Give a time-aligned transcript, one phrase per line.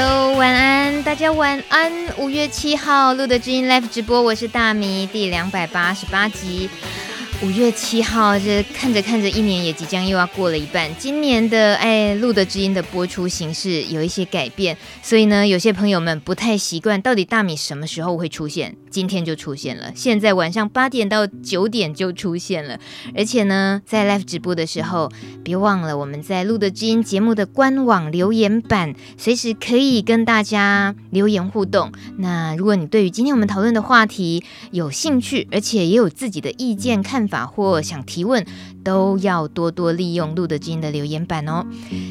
[0.00, 1.92] Hello，晚安，大家晚安。
[2.18, 6.70] 五月七号露德知音 Life 直播，我是大米，第两百八十八集。
[7.40, 10.90] 五月七号，这看着看着，一年也即将又要过了一半。
[10.98, 18.74] 今年的哎，露德知音的播出形式有一些改变，所以呢，有些朋友们不太习惯，到底大米什么时候会出现？
[18.90, 22.80] 今天就出现了，现在晚上八点到九点就出现了。
[23.14, 25.12] 而且呢，在 live 直播的时候，
[25.44, 31.92] 别忘了我们在露德知音节目的官网留言板，随时可以跟大家留言互动。
[32.16, 38.44] 那如果你对于今天我们讨论的话题有兴趣，而且也有自己的意见看法或想提问，
[38.82, 41.66] 都要多多利用路德知音的留言板哦。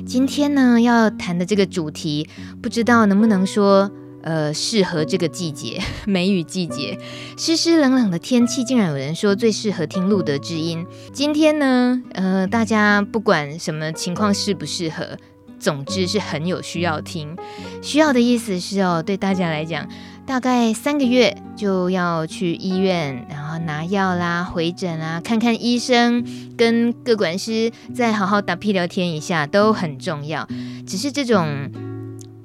[0.06, 2.30] 今天呢，要谈的这个主题，
[2.62, 6.98] 不知道能不能说，呃，适合这个季节， 梅雨季节，
[7.38, 10.86] 湿湿冷冷的天气，竟然有人说最适合听路德之音。
[11.14, 15.18] 今天呢，呃，大家不管什么情况适不适合，
[15.60, 17.36] 总之是很有需要听。
[17.82, 19.88] 需要的意思是哦，对大家来讲。
[20.28, 26.22] 大概三个月就要去医院，然后拿药啦、回诊啊、看看医生，
[26.58, 30.46] 跟各管师再好好打屁聊天一下，都很重要。
[30.86, 31.72] 只是这种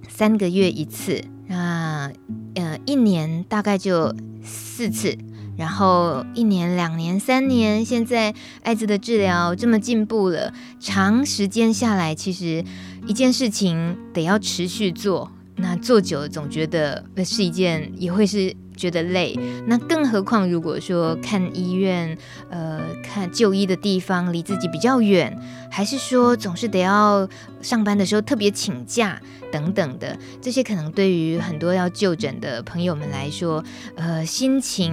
[0.09, 2.13] 三个月一次那，
[2.55, 5.19] 呃，一年大概就四次，
[5.57, 12.65] 然后一年、两年、三年，现在艾滋的治疗这么进步了，长时间下来，其实
[13.09, 15.33] 一件事情得要持续做。
[15.57, 19.39] 那做久了，总觉得那是一件，也会是觉得累。
[19.67, 22.19] 那更何况，如果说看医院，
[22.51, 25.39] 呃，看就医的地方离自己比较远，
[25.71, 27.29] 还是说总是得要
[27.61, 29.21] 上班的时候特别请假
[29.53, 33.63] 等等的，这些可能对于很多要就诊的朋友们来说，
[33.95, 34.93] 呃，心情。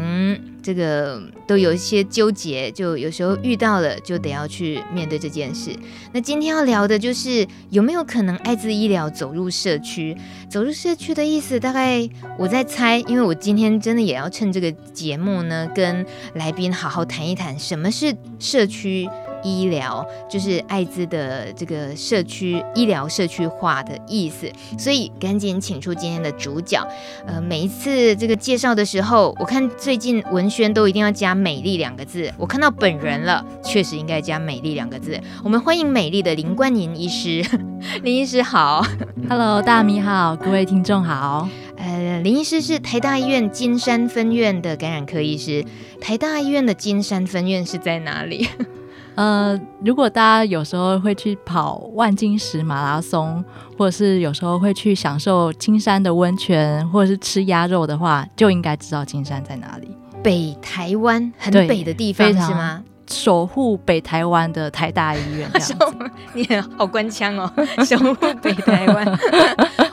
[0.62, 5.72] 这个都有一些纠结，就有时候遇到了就得要去面对这件事。
[6.12, 10.16] 那今天要聊的就是有没有可能艾滋医疗走入社区？
[10.50, 19.10] 走入社区的意思，大概我在猜，因为我今天真的也要趁这个节目呢，跟来宾好好谈一谈什么是社区。
[19.42, 26.86] 医疗就是艾滋的这个社区医疗社区化的意思，所以赶紧请出今天的主角。
[27.26, 35.18] 呃，每一次这个介绍的时候，我看最近文宣都一定要加“美丽”两个字，我看到本人了，确实应该加“美丽”两个字。
[35.42, 37.42] 我们欢迎美丽的林冠宁医师，
[38.04, 38.86] 林医师好
[39.30, 41.48] ，Hello，大米好，各位听众好。
[41.80, 45.66] 呃，林医师是台大医院金山分院的感染科医师，
[46.02, 48.48] 台大医院的金山分院是在哪里？
[49.16, 53.44] 呃，如果大家有时候会去跑万金石马拉松，
[53.78, 59.90] 或者是有时候会去享受金山的温泉，或者是吃鸭肉的话，就应该知道金山在哪里。
[60.22, 62.84] 北台湾很北的地方是吗？
[63.08, 65.50] 守护北台湾的台大医院
[66.36, 66.46] 你
[66.78, 67.52] 好官腔哦，
[67.84, 69.20] 守护北台湾。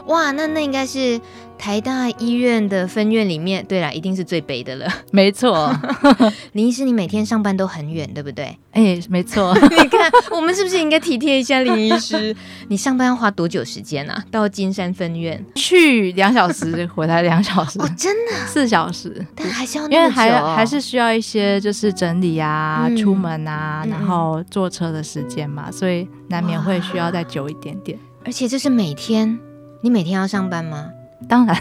[0.06, 1.20] 哇，那那应该是。
[1.58, 4.86] 台大医院的分院里面，对啦，一定是最北的了。
[5.10, 5.74] 没错，
[6.52, 8.54] 林医师，你每天上班都很远，对不对？
[8.72, 9.56] 哎，没错。
[9.70, 12.36] 你看，我们是不是应该体贴一下林医师？
[12.68, 14.22] 你上班要花多久时间啊？
[14.30, 17.80] 到金山分院去两小时，回来两小时。
[17.80, 18.46] 哦，真的？
[18.46, 19.26] 四小时？
[19.34, 27.98] 但还是要因为还还是需要一些就是整理啊、嗯、出门啊，嗯、然后坐车的时间嘛，所以难免会需要再久一点点。
[28.26, 29.38] 而且这是每天，
[29.82, 30.90] 你每天要上班吗？
[31.28, 31.56] 当然，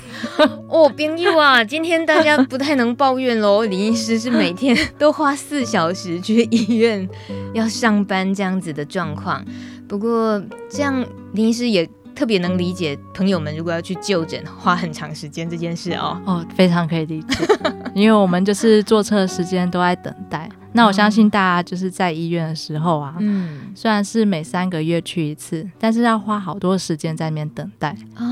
[0.68, 3.64] 哦，冰友啊，今天大家不太能抱怨喽。
[3.66, 7.08] 林医师是每天都花四小时去医院
[7.54, 9.44] 要上班这样子的状况。
[9.88, 16.20] 不过这样，林医师也特别能理解朋友们如果要去就诊花很长时间这件事哦。
[16.26, 17.46] 哦，非常可以理解，
[17.94, 20.50] 因为我们就是坐车的时间都在等待。
[20.72, 27.96] 那我相信大家就是在医院的时候啊，嗯，虽然是每三个月去一次，但是要花好多时间在那边等待。
[28.18, 28.26] 哦，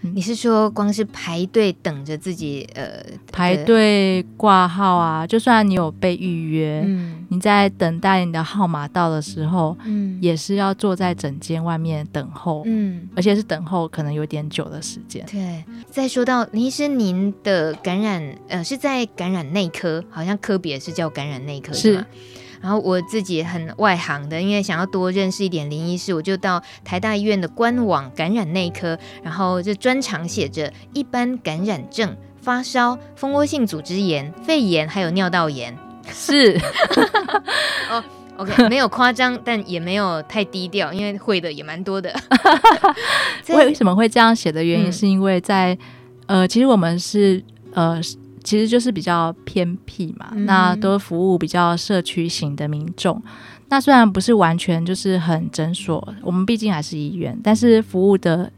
[0.00, 5.26] 你是说光是排队等着自己呃排队挂号啊？
[5.26, 15.24] 就算你有被预约，嗯，你在等待你的号码到的时候，嗯，也是要坐在诊间外面等候，嗯，而且是等候可能有点久的时间。
[15.30, 21.72] 对，再说到林医师，您的感染呃是在感染内科，好像科别是叫感染内科。
[21.72, 22.04] 是，
[22.62, 35.76] 然后我自己很外行的，因为想要多认识一点林医师，我就到台大医院的官网感染内科，然后这专长写着一般感染症、发烧、蜂窝性组织炎、肺炎，还有尿道炎。
[36.12, 36.56] 是，
[37.90, 38.02] 哦
[38.36, 42.14] ，OK，没有夸张，但也没有太低调，因为会的也蛮多的。
[43.50, 45.74] 为什么会这样写的原因，是因为在、
[46.26, 47.42] 嗯、呃，其实我们是
[47.74, 48.00] 呃。
[48.42, 53.22] 其实就是比较偏僻嘛，嗯、那都服务比较社区型的民众。
[53.68, 58.52] 那虽然不是完全就是很诊所，我们毕竟还是医院，但是服务的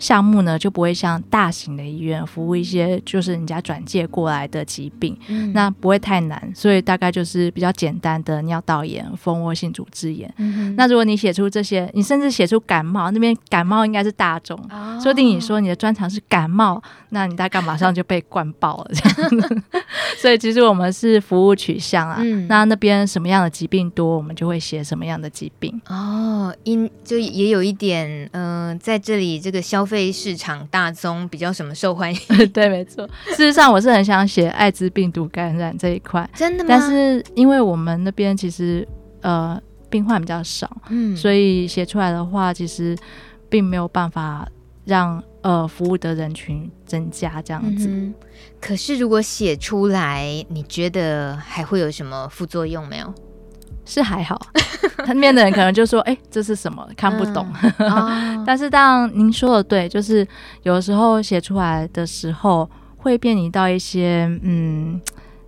[0.00, 10.32] 项目呢，就不会像大型的医院服务一些就是人家转介过来的疾病，嗯、那不会太难，所以大概就是比较简单的尿道炎、蜂窝性组织炎。
[10.38, 19.62] 嗯、那如果你写出这些，你甚至写出感冒，那边感冒应该是大众，哦、说不定你说你的专长是感冒，那你大概马上就被灌爆了这样子。
[20.16, 25.78] 所以其实我们是服务取向啊，嗯、那那边什么样的疾病多，我们就会写什么样的疾病。
[25.88, 29.89] 哦，因就也有一点，嗯、呃，在这里这个消。
[29.90, 32.20] 肺市场大宗比较什么受欢迎？
[32.54, 33.04] 对，没错。
[33.30, 36.68] 事实上，我是很想写艾滋病毒感染这一块，真的吗？
[36.68, 38.86] 但是因为我们那边其实
[39.22, 39.60] 呃
[39.90, 42.96] 病患比较少，嗯，所以写出来的话，其实
[43.48, 44.48] 并没有办法
[44.84, 47.88] 让呃服务的人群增加这样子。
[47.90, 48.14] 嗯、
[48.60, 53.12] 可是如果写出来，你觉得还会有什么副作用没有？
[53.90, 54.40] 是还好，
[55.04, 56.88] 他面的人可能就说：“哎、欸，这是什么？
[56.96, 57.44] 看不懂。
[57.78, 60.26] 嗯” 哦、但是当您说的对，就是
[60.62, 65.00] 有的时候写出来的时候会面临到一些嗯，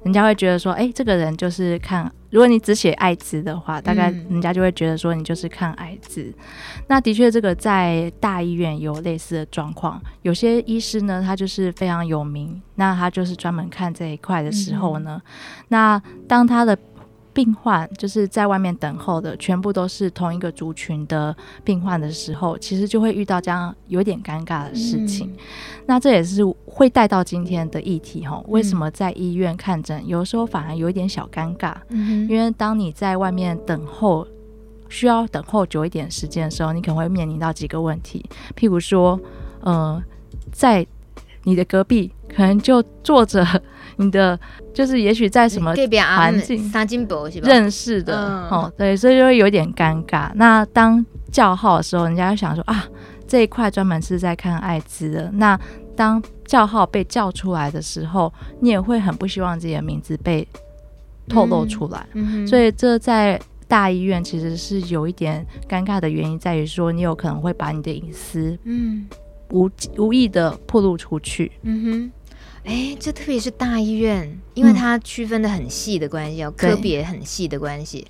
[0.02, 6.22] 人家会觉得说：“哎、欸，这个人就是看。”如果你只写艾滋的话，大概人家就会觉得说你就是看艾滋。
[6.22, 6.34] 嗯、
[6.88, 10.00] 那的确，这个在大医院有类似的状况。
[10.22, 15.30] 有些医师呢，他就是非常有名，那他就是专门看这一块的时候呢，嗯、
[15.68, 16.76] 那当他的。
[17.34, 21.34] 病患就是在外面等候的，全部都是同一个族群的
[21.64, 25.28] 病患的时候，其实就会遇到这样有点尴尬的事情。
[25.28, 25.38] 嗯、
[25.86, 28.42] 那这也是会带到今天的议题哈。
[28.48, 31.74] 为什么在医院看诊，有时候反而有一点小尴尬？
[31.88, 34.26] 嗯、因为当你在外面等候，
[34.88, 38.22] 需要等候久一点时间的时候，你可能会面临到几个问题，
[38.54, 39.18] 譬如说，
[39.60, 40.02] 呃，
[40.52, 40.86] 在
[41.44, 43.46] 你的隔壁可能就坐着。
[43.96, 44.38] 你的
[44.72, 45.74] 就是也许在什么
[46.16, 47.06] 环境
[47.42, 50.30] 认识的、嗯、哦，对，所以就会有点尴尬。
[50.34, 52.84] 那当叫号的时候，人家就想说啊，
[53.28, 55.30] 这一块专门是在看艾滋的。
[55.34, 55.60] 那
[55.94, 60.48] 当叫号被叫出来的时候，你也会很不希望自己的名字被
[61.28, 62.04] 透露出来。
[62.14, 63.38] 嗯嗯、所以这在
[63.68, 69.06] 大医院其实是有一点尴尬的原因，在于说你有可能会把你的隐私嗯
[69.50, 71.52] 无无意的暴露出去。
[71.62, 72.12] 嗯哼。
[72.64, 78.06] 哎，这特别是大医院，因为它区分的很细的关系，要、嗯、科别很细的关系。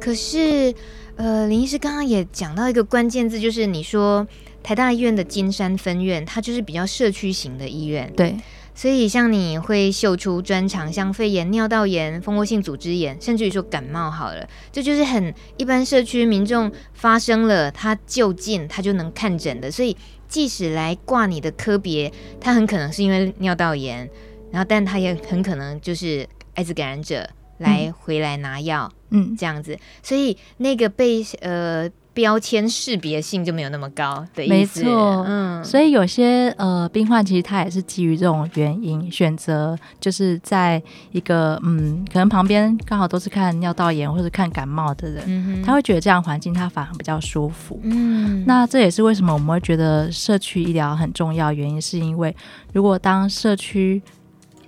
[0.00, 0.72] 可是，
[1.16, 4.24] 呃，林医师刚刚也讲到一个关键字，就是你说
[4.62, 8.12] 台大医院的金山分院，它就是比较社区型的医院。
[8.16, 8.36] 对，
[8.72, 19.96] 所以像你会秀出专长，像肺炎、尿道炎、蜂窝性组织炎，甚至于说感冒好了，这就是很一般社区民众发生了，他就近他就能看诊的，所以。
[20.28, 24.08] 即使来挂你的科别，他很可能是因为尿道炎，
[24.50, 27.28] 然后但他也很可能就是艾滋感染者
[27.58, 31.90] 来回来拿药，嗯，这样子，所以那个被呃。
[32.14, 40.82] 标签识别性就没有那么高的意思，没错，嗯，所以有些呃病患其实他也是基于这种原因选择，就是在
[41.12, 47.78] 一个嗯，可能旁边刚好都是看尿道炎或者看感冒的人，嗯、他会觉得这样环境他反而比较舒服。
[47.84, 52.34] 嗯，那这也是为什么我们会觉得社区医疗很重要，原因是因为
[52.72, 54.02] 如果当社区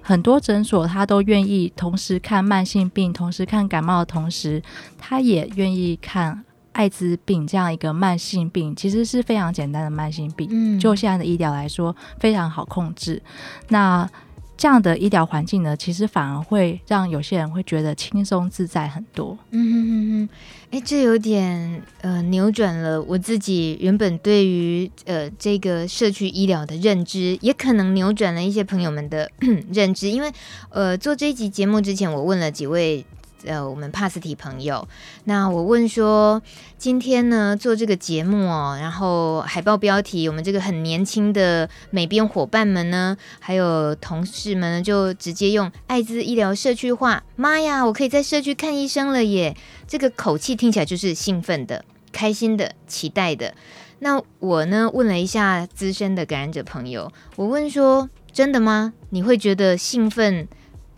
[0.01, 4.63] 很多诊所他都愿意同时看慢性病，同时看感冒的同时，
[4.97, 6.45] 他也愿意看。
[6.81, 10.49] 艾滋病这样一个慢性病，其实是非常简单的慢性病。
[10.51, 13.23] 嗯，就现在的医疗来说，非常好控制。
[13.69, 14.09] 那
[14.57, 19.37] 这样的医疗环境呢，其实反而会让有些人会觉得轻松自在很多。
[19.51, 20.29] 嗯哼哼哼，
[20.71, 29.31] 哎，这有点呃扭转了我自己原本对于呃这个社区医疗的认知，也可能扭转了一些朋友们的
[29.71, 30.09] 认知。
[30.09, 30.33] 因为
[30.71, 33.05] 呃做这一集节目之前，我问了几位。
[33.45, 34.87] 呃，我们帕斯提朋友，
[35.25, 36.43] 那我问说，
[36.77, 49.57] 今天呢做这个节目哦，然后海报标题，我们这个很年轻的美编伙伴们呢，还有同事们呢，就直接用艾滋医疗社区化，妈呀，我可以在社区看医生了耶！
[49.87, 53.55] 这个口气听起来就是兴奋的、开心的、期待的。
[54.01, 58.93] 那我呢问了一下资深的感染者朋友，我问说，真的吗？
[59.11, 60.47] 你会觉得兴奋？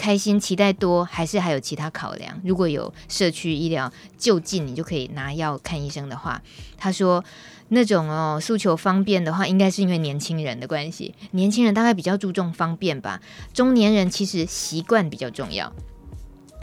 [0.02, 2.40] 开心、期待多，还是还有其他考量？
[2.42, 6.42] 如果有社区医疗就近，你就可以拿药看医生的话，
[6.76, 7.24] 他说
[7.68, 11.14] 那种哦诉求方便的话，应该是因为年轻人的关系。
[11.30, 13.20] 年轻人大概比较注重方便吧，
[13.54, 15.72] 中年人其实习惯比较重要。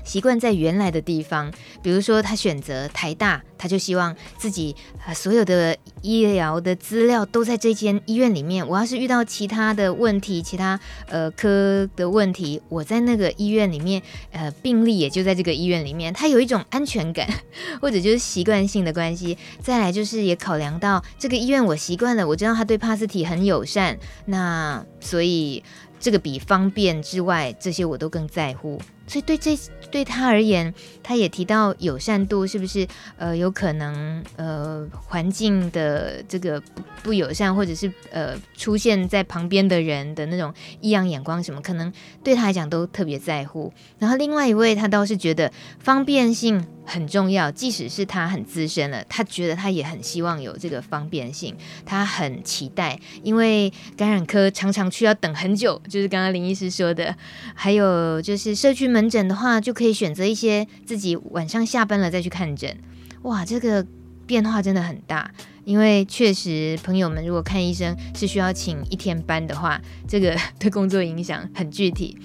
[0.03, 1.51] 习惯在原来的地方，
[1.81, 4.75] 比如说他选择台大，他就希望自己
[5.05, 8.67] 啊所有的医疗的资料都在这间医院里面。
[8.67, 14.01] 我要是遇到其他的问题，其他呃科的问题，我在那个医院里面，
[14.31, 17.27] 呃病历也就在这个医院里面，他有一种安全感，
[17.81, 19.37] 或者就是习惯性的关系。
[19.61, 25.63] 再来就是也考量到这个医院我习惯了，我知道他对帕斯体很友善，那所以
[25.99, 28.81] 这个比方便之外，这些我都更在乎。
[29.05, 29.57] 所以对这
[29.91, 30.73] 对他而言，
[31.09, 32.87] 他也提到友善度是不是
[33.17, 36.61] 呃有可能呃环境的这个
[37.01, 41.91] 不友善，或者是呃出现在旁边的人的那种异样眼光什么，可能
[42.23, 43.73] 对他来讲都特别在乎。
[43.97, 57.15] 然后另外一位他倒是觉得方便性很重要，即使是他很资深了，他觉得他也很希望有这个方便性，他很期待，因为感染科常常需要等很久，就是刚刚林医师说的，
[57.55, 59.09] 还有就是社区门。
[59.09, 62.77] 诊的话，就可以选择一些自己晚上下班了再去看诊。
[63.23, 63.85] 哇，这个
[64.27, 65.31] 变化真的很大。
[65.65, 72.17] 因为确实，朋友们如果看医生是需要请一天班的话，这个 对工作影响很具体。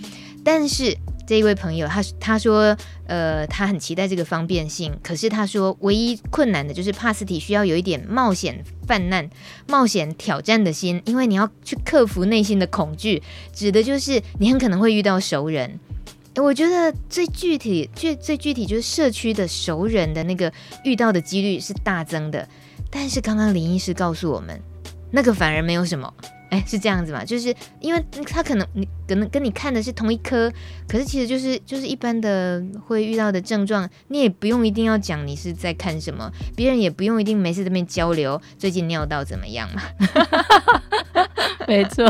[0.42, 2.76] 但是这一位朋友，他他说，
[3.06, 4.94] 呃，他很期待这个方便性。
[5.02, 9.28] 可是他说，唯一困难的就是帕斯体需要有一点冒险犯难、
[9.66, 15.80] 冒险挑战的心，因为你要去克服内心的恐惧，指的就是你很可能会遇到熟人。
[16.42, 22.46] 我觉得最具体、最最具体就是社区的熟人的那个遇到的几率是大增的，
[22.90, 24.60] 但是刚刚林医师告诉我们，
[25.12, 26.12] 那个反而没有什么，
[26.50, 27.24] 哎，是这样子嘛？
[27.24, 30.52] 就是因为他可能你可能跟你看的是同一科，
[30.88, 39.82] 可是其实就是就是一般的会遇到的症状，你也不用一定要讲你是在看什么，别人也不用一定没事这边交流最近尿道怎么样嘛。
[41.68, 42.04] 没错，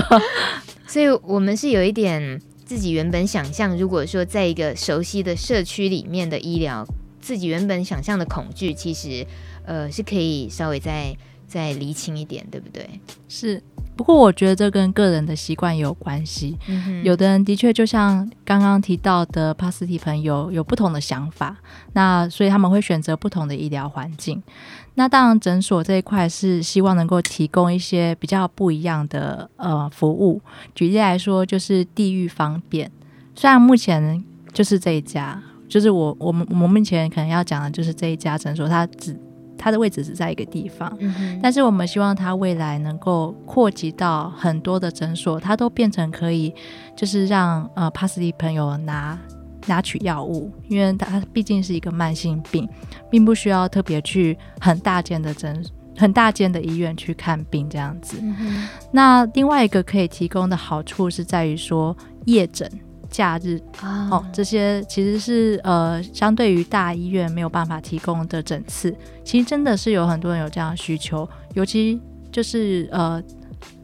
[0.88, 2.40] 所以我们是有一点。
[2.64, 6.86] 自己原本想象，如果说在一个熟悉的社区里面的医疗，
[7.20, 9.26] 自己原本想象的恐惧，其实
[9.64, 11.16] 呃是可以稍微再
[11.46, 12.88] 再厘清一点，对不对？
[13.28, 13.62] 是。
[13.96, 16.58] 不过我觉得这跟个人的习惯也有关系。
[16.66, 17.04] 嗯。
[17.04, 21.56] 有的人的确就像刚刚提到的帕斯提朋友有不同的想法，
[21.92, 24.42] 那所以他们会选择不同的医疗环境。
[24.96, 30.40] 那当然，诊所这一块是希望能够提供一些比较不一样的呃服务。
[30.74, 32.90] 举例来说，就是地域方便。
[33.34, 34.22] 虽然目前
[34.52, 39.18] 就是这一家，就是我我们我们目前可能要讲的就是这一家诊所，它只
[39.58, 41.40] 它的位置只在一个地方，嗯。
[41.42, 46.54] 但是我们希望它未来能够扩及到很多的诊所，它都变成可以，
[46.96, 49.18] 就是让呃帕斯提朋友拿。
[49.66, 52.68] 拿取药物，因为它毕竟是一个慢性病，
[53.10, 55.64] 并不需要特别去很大间的诊、
[55.96, 58.18] 很大间的医院去看病这样子。
[58.20, 62.70] 嗯、那另外一个可以提供的好处是在于说夜诊、
[63.08, 68.94] 假日、啊、哦，这些其实是呃相对于大医院没有办法提供的诊次，
[69.24, 72.00] 其实真的是有很多人有这样的需求，尤其
[72.32, 73.22] 就是呃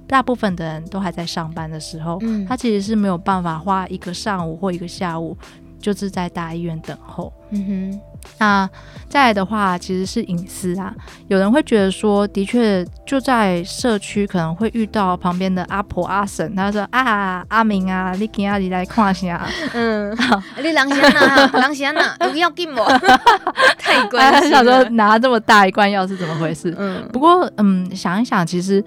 [0.09, 5.39] 大部分的人都还在上班的时候，嗯、他其实是没有办法花一个上午或一个下午。
[5.81, 7.33] 就是在大医院等候。
[7.53, 8.01] 嗯哼，
[8.39, 8.71] 那
[9.09, 10.95] 再来的话，其实是隐私啊。
[11.27, 19.45] 有人会觉得说，的确就在社区可能会遇到旁边的阿婆阿婶，他说啊，阿明啊，你今天来看下。
[19.73, 22.87] 嗯，好 你郎先呐，郎先呐，有要紧我。
[23.77, 24.57] 太关心了。
[24.57, 26.73] 想说拿这么大一罐药是怎么回事？
[26.79, 28.85] 嗯，不过嗯，想一想，其实。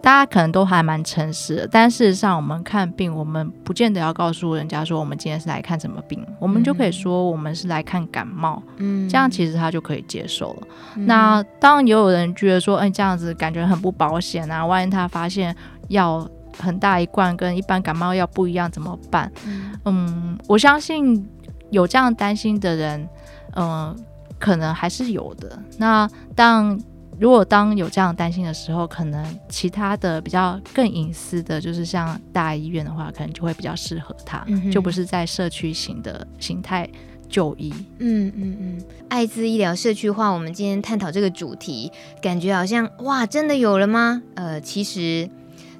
[0.00, 10.68] 大家可能都还蛮诚实的，但事实上，我们看病，我们不见得要告诉人家说我们今天是来看什么病，我们就可以说我们是来看感冒，嗯，这样其实他就可以接受了。
[10.96, 15.54] 嗯、那当然也有人觉得说，哎，这样子感觉很不保险啊，万一他发现
[15.88, 16.26] 药
[16.58, 19.30] 很大一罐跟一般感冒药不一样怎么办？
[19.46, 21.28] 嗯，嗯，我相信
[21.70, 23.08] 有这样担心的人，
[23.56, 23.94] 嗯，
[24.38, 25.58] 可能还是有的。
[25.76, 26.78] 那当
[27.18, 36.88] 如果当有这样担心的时候，可能其他的比较更隐私的，就是像大医院的话，可能就会比较适合他，嗯、就不是在社区型的形态
[37.28, 37.74] 就医。
[37.98, 41.90] 嗯嗯嗯，艾滋医疗社区化，我们今天探讨这个主题，
[42.22, 44.22] 感觉好像哇，真的有了吗？
[44.36, 45.28] 呃，其实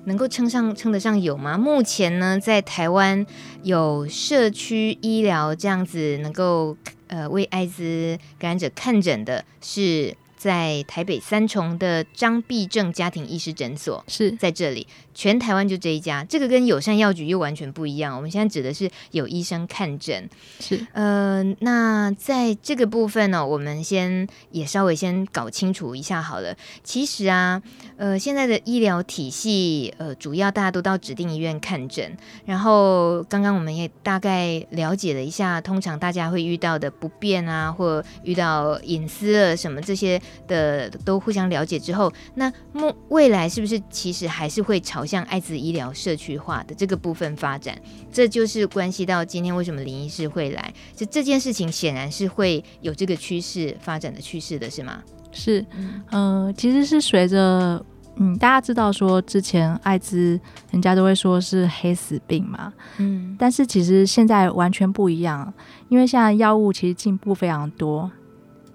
[0.07, 1.57] 能够称上称得上有吗？
[1.57, 3.25] 目前呢，在台湾
[3.63, 6.77] 有社区医疗这样子能够
[7.07, 10.17] 呃为艾滋感染者看诊的是。
[10.39, 16.25] 在台北三重的张必正家庭医师诊所，是在这里，全台湾就这一家。
[16.25, 18.17] 这个跟友善药局又完全不一样。
[18.17, 20.31] 我们现在指的是有医生看诊，
[20.61, 26.57] 是呃，那在这个部分呢、哦，我们先也稍微先搞清楚一下好了。
[26.85, 27.61] 其实啊，
[27.97, 32.17] 呃，现在的医疗体系，呃，主要大家都到指定医院看诊，
[32.47, 47.79] 然后刚刚我们也大概了解了一下，通常大家会遇到的不便啊，或遇到隐私了什么这些的，都互相了解之后，那未未来是不是其实还是会朝向艾滋医疗社区化的这个部分发展？
[48.13, 55.03] 这就是关系到今天为什么林医师会来，就这件事情显然是会有这个趋势发展的趋势的，是吗？
[55.33, 57.85] 是，嗯、呃，其实是随着。
[58.21, 60.41] 嗯，大家知道说之前艾滋，
[60.73, 62.73] 人家都会说是黑死病嘛。
[62.97, 65.55] 嗯，但是其实现在完全不一样，
[65.89, 68.11] 因为现在药物其实进步非常多，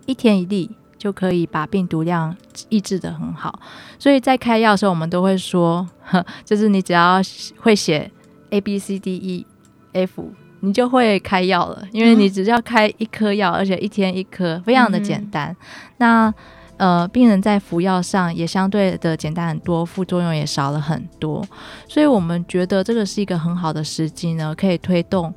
[0.05, 0.71] 一天一粒
[1.03, 2.33] 就可以把病毒量
[2.69, 3.59] 抑制的很好。
[3.99, 5.85] 所以在开药的时候，我们都会说，
[6.45, 7.19] 就是你只要
[7.59, 8.09] 会写
[8.51, 9.45] A B C D E
[9.91, 10.31] F，
[10.61, 15.49] 你就会开药了，因为你只要开一颗药，而且一天一颗，非常的简单。
[15.49, 15.57] 嗯、
[15.97, 16.33] 那
[16.77, 21.45] 呃，病人在服药上也相对的简单很多，副作用也少了很多，
[21.89, 25.33] 所以我们觉得这个是一个很好的时机呢，可以推动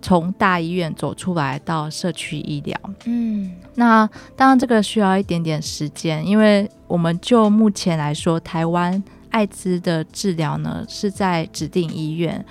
[0.00, 2.78] 从大医院走出来到社区医疗。
[3.04, 12.44] 嗯，那当然这个需要一点点时间，因为我们就目前来说，台湾艾滋的治疗呢是在指定医院。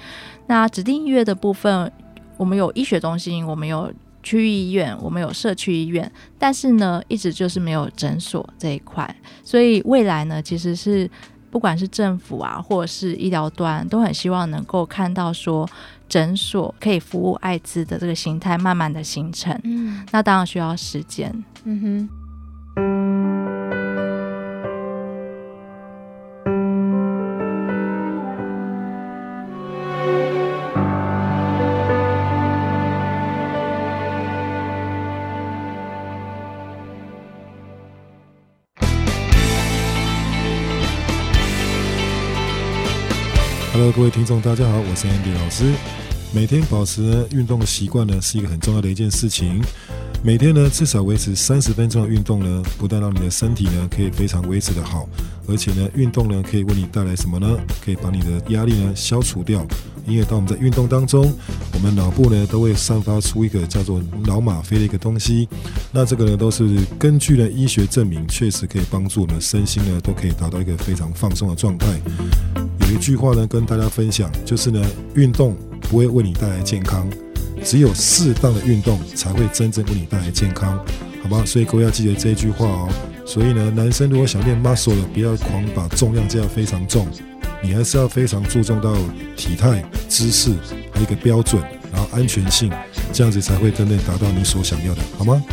[0.47, 1.91] 那指定医院的部分，
[2.37, 3.91] 我们有医学中心，我们有。
[4.21, 9.15] 区域医院，我们有社区医院，但是呢，一直就是没有诊所这一块。
[9.45, 11.09] 所以未来呢，其实是
[11.49, 15.67] 不管是政府啊，或者是医疗端，都很希望能够看到说，
[16.09, 19.57] 诊所可以服务艾滋的这个形态慢慢的形成。
[19.63, 21.31] 嗯，那当然需要时间。
[21.63, 22.09] 嗯
[22.75, 23.68] 哼。
[43.79, 45.73] 各位听众，大家好，我是 Andy 老师。
[46.33, 49.61] 每天保持运动的习惯呢，是一个很重要的一件事情。
[50.21, 55.07] 每天呢至少维持三十分钟的运动呢，不但让你的身体呢可以非常维持的好，
[55.47, 57.57] 而且呢运动呢可以为你带来什么呢？
[57.83, 59.65] 可以把你的压力呢消除掉。
[60.05, 61.33] 因为当我们在运动当中，
[61.73, 65.47] 我们脑部呢都会散发出一个叫做脑吗啡的一个东西。
[65.91, 71.87] 那这个呢都是根据呢医学证明，确实可以帮助我们身心呢都可以达到一个非常放松的状态。
[72.89, 77.07] 有一句话呢跟大家分享，就是呢运动不会为你带来健康。
[77.63, 80.77] 只有适当的运动才会真正为你带来健康，
[81.21, 81.43] 好吧？
[81.45, 82.89] 所以各位要记得这句话哦。
[83.25, 87.05] 所以呢，男生如果想练 muscle 的，不要狂把重量加得非常重，
[87.61, 88.95] 你还是要非常注重到
[89.35, 90.51] 体态、姿势，
[90.91, 92.71] 还有一个标准，然后安全性，
[93.11, 95.43] 这样子才会真正达到你所想要的，好吗？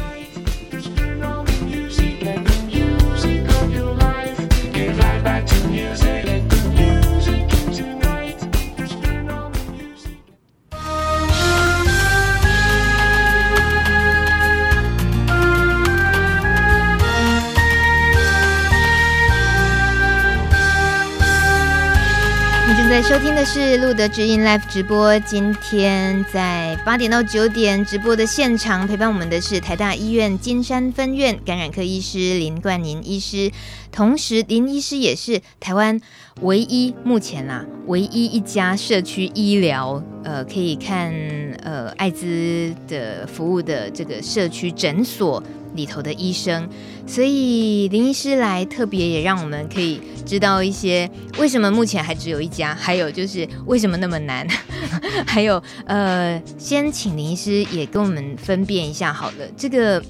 [23.46, 33.52] 是路德之音 Live 直播，今天在八点到九点直播的现场，陪伴我们的是台大医院金山分院感染科医师林冠宁医师，
[33.92, 35.98] 同时林医师也是台湾
[36.40, 41.14] 唯一目前啊唯一一家社区医疗呃可以看
[41.62, 45.40] 呃艾滋的服务的这个社区诊所
[45.76, 46.68] 里头的医生，
[47.06, 51.08] 所以林医师来特别也让我们可以知道一些
[51.38, 54.46] 为什么目前还只有一家，还有就是为什么那么难，
[55.26, 60.02] 还有呃，先请林医师也跟我们分辨一下好了，这个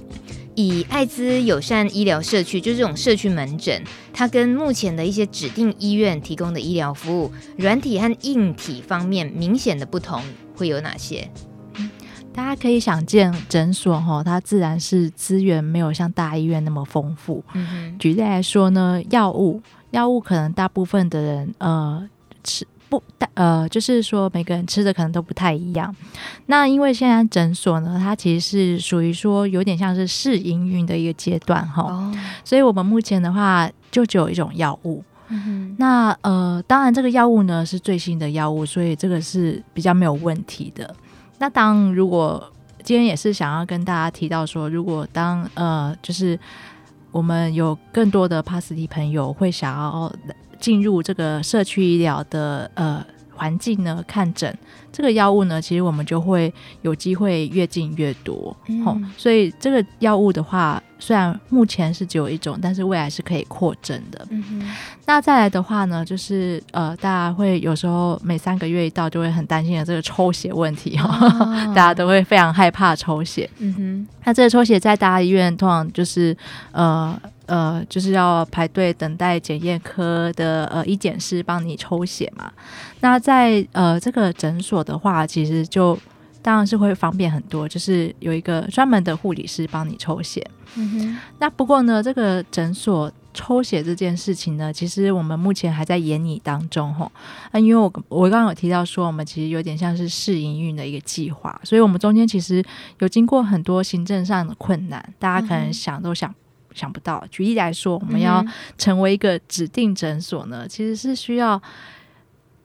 [0.55, 10.23] 以艾滋友善医疗社区，就是这种社区门诊，它跟目前的一些指定医院提供的医疗服务，软体和硬体方面明显的不同
[10.55, 11.29] 会有哪些？
[12.37, 17.43] 大家可以想见，诊所哈，它自然是资源没有像大医院那么丰富。
[17.99, 19.59] 举例来说呢，药物，
[19.93, 22.07] 药物可能大部分的人呃
[22.45, 25.97] 吃不大呃，就是说每个人吃的可能都不太一样。
[26.45, 31.85] 那因为现在诊所呢，它其实是属于说有点像是试营运的一个阶段哈。
[31.85, 32.15] 哦。
[32.45, 35.03] 所以我们目前的话，就只有一种药物。
[35.79, 40.95] 那呃，当然这个药物呢是最新的药物，所以这个是比较没有问题的。
[41.39, 46.39] 那当如果今天也是想要跟大家提到说，如果当呃就是
[47.11, 50.13] 我们有更多的帕斯蒂朋友会想要
[50.61, 53.05] 进入这个社区医疗的呃
[53.37, 54.57] 环境呢看诊。
[54.93, 64.27] 这个药物呢，其实我们就会有机会越进越多，嗯哦，所以这个药物的话，虽然目前是只有一种，但是未来是可以扩增的。
[64.31, 64.63] 嗯哼。
[65.05, 73.51] 那再来的话呢，就是呃，大家会有时候每三个月一到，就会很担心的这个抽血问题哈，哦， 大家都会非常害怕抽血。
[73.59, 74.09] 嗯哼。
[74.25, 76.35] 那这个抽血在大家医院通常就是
[76.73, 77.15] 呃。
[77.47, 82.51] 呃，就是要排队等待检验科的呃医检师帮你抽血嘛。
[83.01, 85.99] 那在呃这个诊所的话，其实就
[86.43, 90.45] 当然是会方便很多，就是有一个专门的护理师帮你抽血。
[90.77, 91.19] 嗯哼。
[91.39, 97.11] 那不过呢，这个诊所抽血这件事情呢，其实我们目前还在研拟当中吼。
[97.53, 102.65] 那因为我我刚刚有提到说，我们其实有点像是试营运的一个计划，所以我们中间其实
[103.01, 106.35] 有经过很多行政上的困难，大家可能想都想。
[106.75, 108.45] 想不到，举例来说，我们要
[108.77, 111.59] 成为一个指定诊所呢，嗯、其实是需要、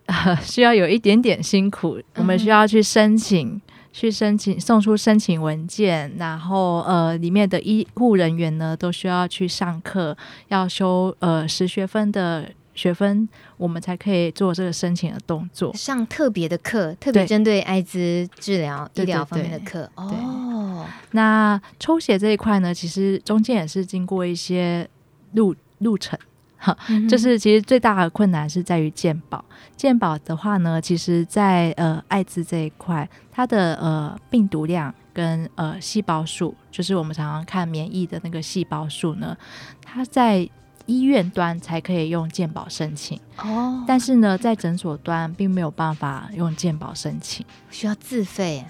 [0.05, 1.97] 呃、 需要有一点点辛苦。
[1.97, 3.61] 嗯、我们需要去申请，
[3.93, 10.15] 去申请送出申请文件，然后呃，里面的医护人员呢都需要去上课，
[10.49, 15.73] 要修呃十学分的学分，我们才可以做这个申请的动作。
[15.75, 19.89] 上特别的课，特别针对艾滋治疗医疗方面的课。
[19.95, 20.85] 哦。
[21.11, 24.87] 那抽血这一块呢，其实中间也是经过一些
[25.33, 26.17] 路路程，
[26.63, 29.43] 哈、嗯，就是其实最大的困难是在于健保。
[29.76, 39.36] 健保的话呢，其实在呃艾滋这一块，它的呃病毒量跟呃细胞数，就是我们常常看免疫的那个细胞数呢，
[39.84, 40.47] 它在
[40.86, 48.63] 医院端才可以用健保申请哦，但是呢，在诊所端并没有办法用健保申请，需要自费。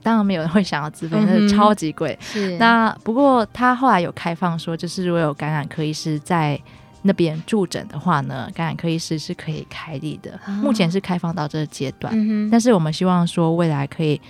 [0.00, 2.16] 当然没有人会想要自费，那是超级贵。
[2.20, 6.58] 是那不过他后来有开放说，就是如果有感染科医师在
[7.02, 10.38] 那边住诊的话呢，感染科医师是可以开立的。
[10.46, 14.20] 哦、目前是开放到这个阶段，嗯、但是我们希望说未来可以，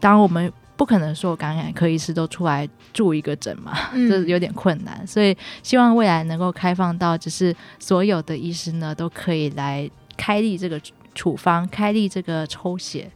[0.00, 5.06] 当我们不可能说感染科医师都出来住一个诊嘛，嗯、 这有点困难。
[5.06, 10.80] 所以希望未来能够开放到，就是所有的医师呢都可以来开立这个
[11.14, 13.10] 处方，开立这个抽血。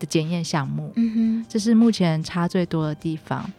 [0.00, 3.50] 的检验项目，嗯哼，这是目前差最多的地方。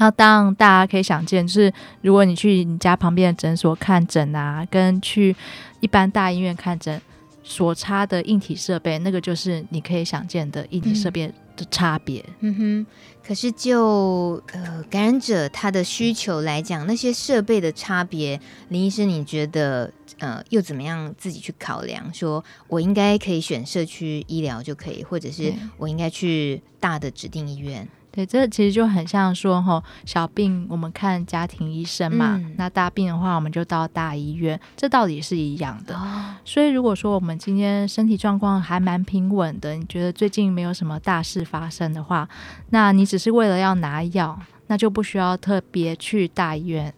[0.00, 5.36] 那当大家可以想见，就是如果你去你家旁边的诊所看诊啊，跟去
[5.80, 6.98] 一般大医院看诊
[7.42, 12.24] 所差的硬体设备，那个就是你可以想见的硬体设备的差别。
[12.40, 12.86] 嗯哼。
[13.22, 22.12] 可是就呃感染者他的需求来讲，那些设备的差别，林医师你觉得呃又怎么样自己去考量？
[22.14, 27.86] 说我应该可以选社区医疗就可以，或者是我应该去大的指定医院？
[28.12, 35.94] 对，这其实就很像说吼，小病我们看家庭医生嘛，嗯、那大病的话我们就到大医院，这道理是一样的。
[35.94, 42.28] 哦、所以如果说我们今天身体状况还蛮平稳的，你觉得最近没有什么大事发生的话，
[42.70, 46.92] 那你只是为了要拿药，那就不需要特别去大医院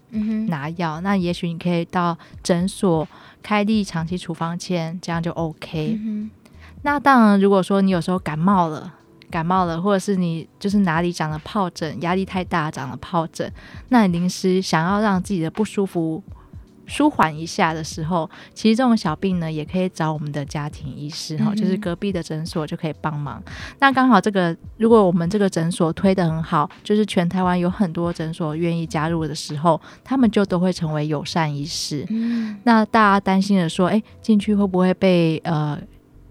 [0.49, 1.01] 拿药。
[1.01, 3.07] 嗯、那也许你可以到诊所
[3.43, 5.99] 开立长期处方签，这样就 OK。
[6.03, 6.31] 嗯、
[6.81, 8.95] 那当然，如果说你有时候感冒了。
[9.33, 13.51] 感冒了，或者是你就是哪里长了疱疹，压力太大长了疱疹，
[13.89, 16.23] 那你临时想要让自己的不舒服
[16.85, 23.43] 舒缓一下的时候，其实这种小病呢，也可以找我们的家庭医师哈，嗯、就是隔壁的诊所就可以帮忙。
[23.79, 32.05] 那刚好这个，如果我们这个诊所推得很好，就是全台湾有很多诊所愿意加入的时候，他们就都会成为友善医师。
[32.11, 35.81] 嗯、那大家担心的说，哎，进去会不会被呃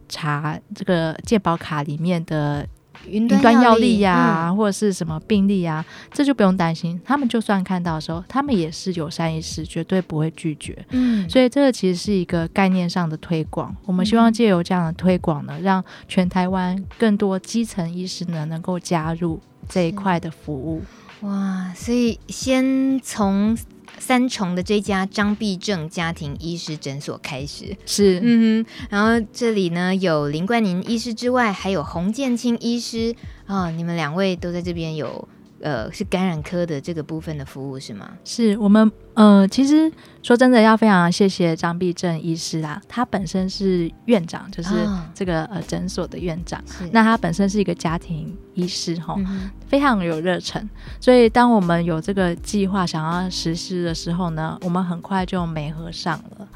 [0.08, 2.68] 查这个健保卡里面的？
[3.08, 7.00] 云端药历呀，嗯、或者是什么病例啊，这就不用担心。
[7.04, 10.86] 他们就算看到的时候，他们也是友善医师，绝对不会拒绝。
[10.92, 13.76] 嗯，所以这个其实是一个概念上的推广。
[13.86, 20.82] 我们希望借由这样的推广呢，让全台湾更多基层医师呢能够加入这一块的服务。
[21.22, 23.58] 哇，所以先从。
[24.00, 35.28] 三重的这家张必正家庭医师诊所开始是，嗯哼，然后这里呢有林冠宁医师之外，还有洪建清医师啊、哦，你们两位都在这边有。
[35.62, 38.12] 呃，是感染科的这个部分的服务是吗？
[38.24, 39.92] 是我们呃，其实
[40.24, 44.70] 说真的，要非常谢谢张必正医师啊，他本身是院长，就是
[45.14, 46.64] 这个、哦、呃诊所的院长。
[46.92, 50.70] 那他本身是一个家庭医师哈，嗯、非常有热忱。
[51.00, 56.48] 所以当我们有这个计划想要实施的时候呢，我们很快就媒合上了。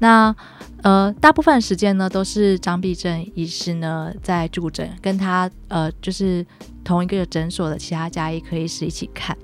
[0.00, 0.34] 那
[0.82, 6.44] 呃，大部分时间呢都是张必正医师呢在驻诊，跟他呃就是
[6.82, 9.36] 同一个诊所的其他家医科医师一起看。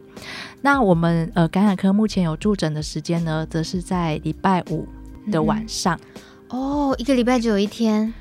[0.62, 4.88] 那我们呃感染科目前有驻诊的时间呢，则是在礼拜五
[5.30, 6.00] 的晚上。
[6.48, 8.12] 嗯、哦，一个礼拜只有一天。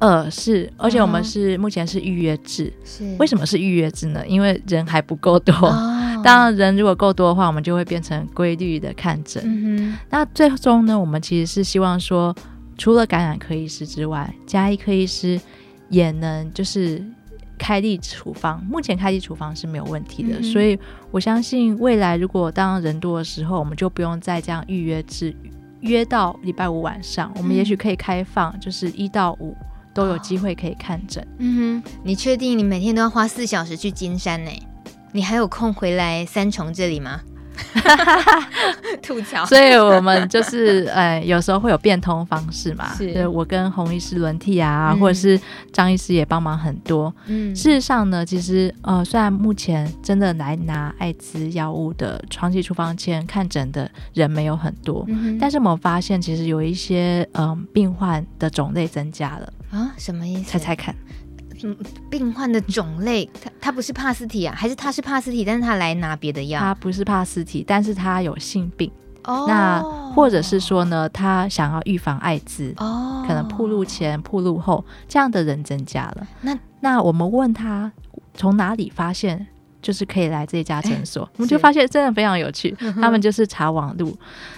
[0.00, 2.72] 呃，是，而且我们是、哦、目前是预约制。
[2.84, 4.24] 是，为什么是预约制呢？
[4.28, 5.52] 因为人还不够多。
[5.54, 9.42] 哦、当然，人如果够多的话，我们就会变成规律的看诊。
[9.44, 9.96] 嗯。
[10.10, 12.34] 那最终呢，我们其实是希望说，
[12.76, 15.40] 除了感染科医师之外，加医科医师
[15.88, 17.04] 也能就是
[17.58, 18.62] 开立处方。
[18.64, 20.78] 目前开立处方是没有问题的，嗯、所以
[21.10, 25.34] 我相信未来如果当人多的时候，我们就不用再这样预约制，
[25.80, 29.56] 约到礼拜五晚上，我们也许可以开放，就是一到五。
[29.94, 31.26] 都有机会可以看诊。
[31.38, 34.50] 嗯哼，你确定你每天都要花四小时去金山呢？
[35.12, 37.20] 你还有空回来三重这里吗？
[39.02, 42.94] 吐槽，所以我们就是呃，有时候会有变通方式嘛。
[42.94, 45.38] 是，我跟洪医师轮替啊，嗯、或者是
[45.72, 47.12] 张医师也帮忙很多。
[47.26, 59.92] 嗯，事实上呢，其实呃，虽然目前真的来拿艾滋药物的长期处方签看诊的人没有很多，嗯、但是我们发现其实有一些嗯、呃、病患的种类增加了啊？
[59.98, 60.50] 什么意思？
[60.50, 60.94] 猜猜看。
[61.62, 61.76] 嗯，
[62.10, 66.60] 病患的种类，他他不是帕斯体啊，还是他是帕斯体，但是他来拿别的药？
[66.60, 68.90] 他不是帕斯体，但是他有性病。
[69.24, 69.82] 哦，那
[70.14, 76.26] 或者是说呢，他想要预防艾滋，哦，可能铺路前、铺路后，这样的人增加了。
[76.40, 77.92] 那那我们问他
[78.32, 79.46] 从哪里发现，
[79.82, 82.70] 就是可以来这家诊所，欸、 我们就发现真的非常有趣。
[83.02, 84.16] 他们就是查网路，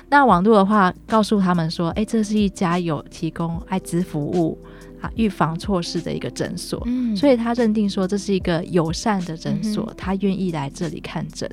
[0.09, 4.57] 那网路的话，告诉他们说，哎、欸，这是一家有提供艾滋服务。
[5.01, 11.49] 啊，预防措施的一个诊所，嗯，所以他认定说这是一个友善的诊所，嗯、他愿意来这里看诊。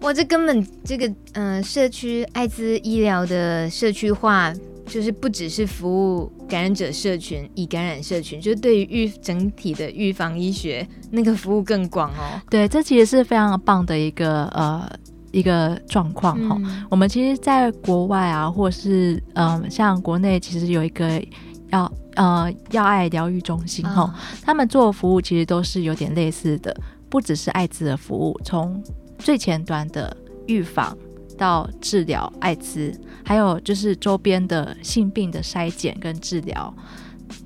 [0.00, 4.54] 哇，这根本这个呃，社区艾滋医疗的社区化，
[4.86, 12.40] 就是不只是服务感染者社群，已感染社群，就是对于预整体的预防医学那个服务更广哦。
[12.48, 14.88] 对，这其实是非常棒的一个呃
[15.32, 16.56] 一个状况哈。
[16.60, 21.20] 嗯、我们其实，在国外啊，或是嗯、呃，像国内，其实有一个
[21.70, 21.92] 要。
[22.18, 26.76] 呃，药爱疗愈中心哈，哦、他们做的服务其实都是有点类似的，
[27.08, 28.82] 不只是艾滋的服务，从
[29.20, 30.14] 最前端的
[30.48, 30.98] 预防
[31.36, 32.92] 到治疗艾滋，
[33.24, 36.74] 还有就是周边的性病的筛检跟治疗，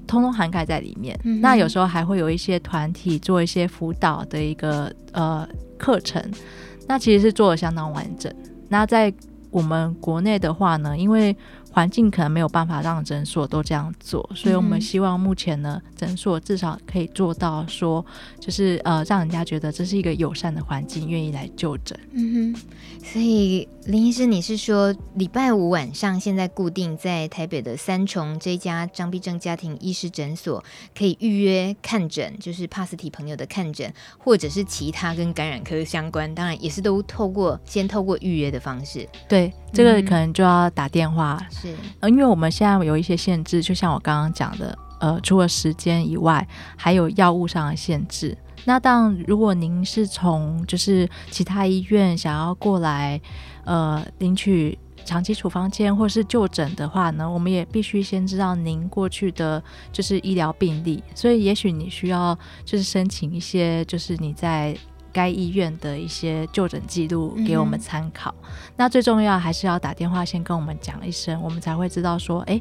[0.06, 1.20] 通通涵盖在里面。
[1.24, 6.22] 嗯、那有时候还会有一些团体做一些辅导的一个呃课程，
[6.88, 8.32] 那其实是做的相当完整。
[8.70, 9.12] 那在
[9.50, 11.36] 我们国内的话呢，因为
[11.72, 18.04] 环境可能没有办法让诊所都这样做，所以我们希望目前呢，诊所至少可以做到说，
[18.38, 21.98] 就是呃，让人家觉得这是一个友善的环境，愿意来就诊。
[22.12, 22.60] 嗯哼，
[23.02, 30.62] 所以林医师，你是说礼拜五晚上现在固定在台北的三重这家张必正家庭医师诊所
[30.94, 39.08] 可以预约看诊，就是帕斯提朋友的看诊，或者是其他跟感染科相关，当然也是都透过先透过预约的方式。
[39.26, 41.40] 对，这个可能就要打电话。
[41.62, 46.46] 是，因为我们现在有一些限制，就像我刚刚讲的，呃，除了时间以外，
[46.76, 48.36] 还有药物上的限制。
[48.64, 53.20] 那当如果您是从就是其他医院想要过来，
[53.64, 64.76] 呃，领取长期处方签或是就诊的话呢，我们也必须先知道您过去的就是医疗病历，所以也许你需要就是申请一些，就是你在。
[65.12, 68.34] 该医院的一些就诊记录给我们参考。
[68.42, 72.60] 嗯、那最重要还是要打电话先跟我们讲一声，我们才会知道说，哎，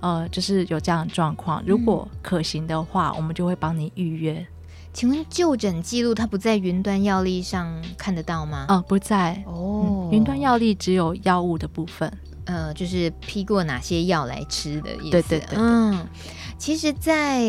[0.00, 1.62] 呃，就是有这样的状况。
[1.66, 4.46] 如果可行的话，嗯、我们就会帮你预约。
[4.92, 8.66] 请问就诊记录它不在云端药历上看得到吗？
[8.68, 10.10] 哦、呃，不在哦、嗯。
[10.12, 12.12] 云端药历只有药物的部分，
[12.44, 15.10] 呃，就是批过哪些药来吃的意思。
[15.10, 16.06] 对对对，对，嗯。
[16.62, 17.42] 其实，在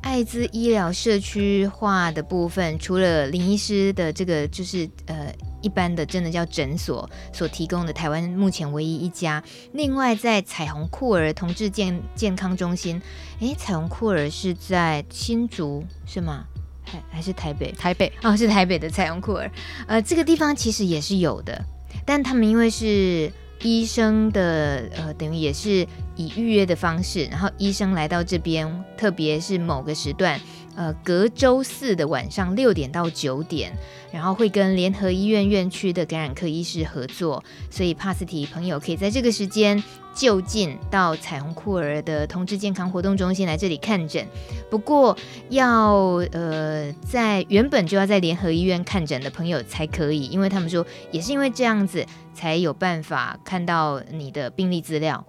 [0.00, 9.42] 艾滋医疗社区化的部分，除了林医师的这个，就是呃一般的，真的叫诊所所提供的，台湾目前唯一一家。
[9.72, 13.02] 另外，在彩虹酷儿同志健健康中心，
[13.40, 16.44] 诶，彩虹酷儿是在新竹是吗？
[16.84, 17.72] 还还是台北？
[17.72, 19.50] 台北哦，是台北的彩虹酷儿。
[19.88, 21.60] 呃，这个地方其实也是有的，
[22.06, 23.32] 但他们因为是。
[23.62, 30.40] 医生的呃，等于也是以预约的方式，然后医生来到这边，特别是某个时段，
[30.74, 33.72] 呃，隔周四的晚上六点到九点，
[34.10, 39.82] 然后会跟联合医院院区的感染科医师合作，所以帕斯提朋友可以在这个时间
[40.14, 44.26] 就近到彩虹库儿的同志健康活动中心来这里看诊。
[44.70, 45.16] 不过
[45.48, 45.94] 要
[46.32, 52.06] 呃，在原本就要在联合医院看诊的朋友才可以，因为他们说也是因为这样子。
[52.32, 55.22] 才有办法看到你的病历资料，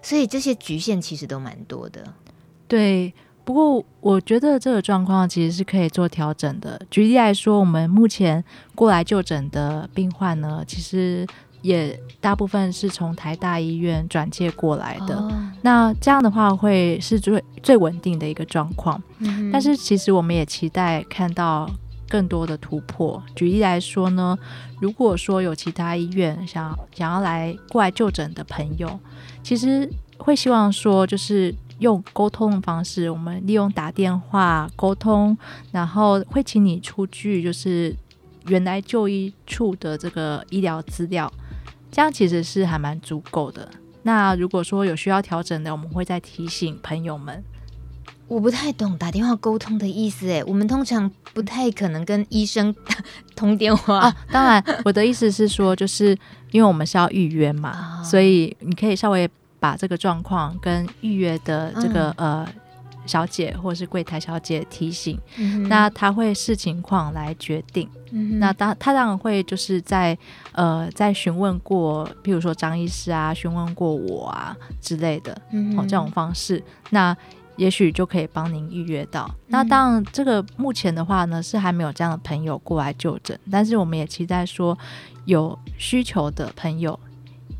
[0.00, 2.02] 所以这些局限其实都蛮多的。
[2.66, 3.12] 对，
[3.44, 6.80] 不过我觉得这个状况其实是可以做调整的。
[6.90, 8.42] 举例来说，我们目前
[8.74, 11.26] 过来就诊的病患呢，其实
[11.62, 15.16] 也大部分是从台大医院转介过来的。
[15.16, 19.00] 哦、那这样的话会是最最稳定的一个状况。
[19.18, 21.70] 嗯、但是其实我们也期待看到
[22.08, 23.22] 更多的突破。
[23.34, 24.38] 举例来说呢，
[24.80, 28.98] 如果说有其他医院想想要来过来就诊的朋友，
[29.42, 31.54] 其实会希望说就是。
[31.78, 35.38] 用沟通的方式，我们利用打电话沟通，
[35.70, 37.94] 然后会请你出具就是
[38.48, 41.32] 原来就医处的这个医疗资料，
[41.90, 43.68] 这样其实是还蛮足够的。
[44.02, 47.42] 那如果说有需要调整的，我们会再提醒朋友们。
[48.26, 52.74] 我不太懂打电话沟通的意思，诶，我们通常不太可能跟医生
[53.34, 53.98] 通电话。
[53.98, 56.16] 啊，当然，我的意思是说，就是
[56.50, 59.28] 因为我们是要预约嘛，所以你可以稍微。
[59.60, 62.48] 把这个状况跟预约的这个、嗯、呃
[63.08, 67.88] 小姐或是柜台小姐提醒，嗯、那他会视情况来决定。
[68.10, 70.16] 嗯、那当他当然会就是在
[70.52, 77.16] 呃在询问过，譬如说张医师啊，询问过我啊之类的，嗯、哦这种方式，那
[77.56, 79.26] 也许就可以帮您预约到。
[79.28, 84.78] 嗯、那当然这个目前的话呢是还没有这样的朋友过来就诊，但是我们也期待说
[85.24, 86.98] 有需求的朋友。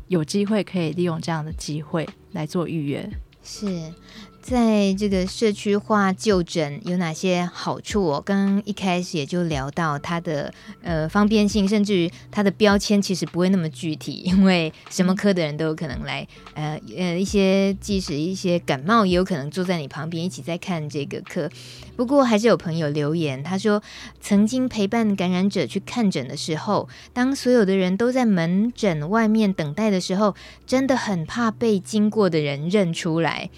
[0.07, 3.07] 有机会可以利用这样的机会来做预约，
[3.43, 3.93] 是。
[4.41, 8.01] 在这个社区化就诊有哪些好处？
[8.01, 21.49] 我刚刚一开始也就聊到它的呃方便性，甚至于它的标签其实不会那么具体，因为什么科的人都有可能来，呃呃一些即使一些感冒也有可能坐在你旁边一起在看这个科。
[21.95, 23.83] 不过还是有朋友留言，他说
[24.21, 30.33] 曾经陪伴感染者去看诊的时候，当所有的人都在门诊外面等待的时候，
[30.65, 33.49] 真的很怕被经过的人认出来。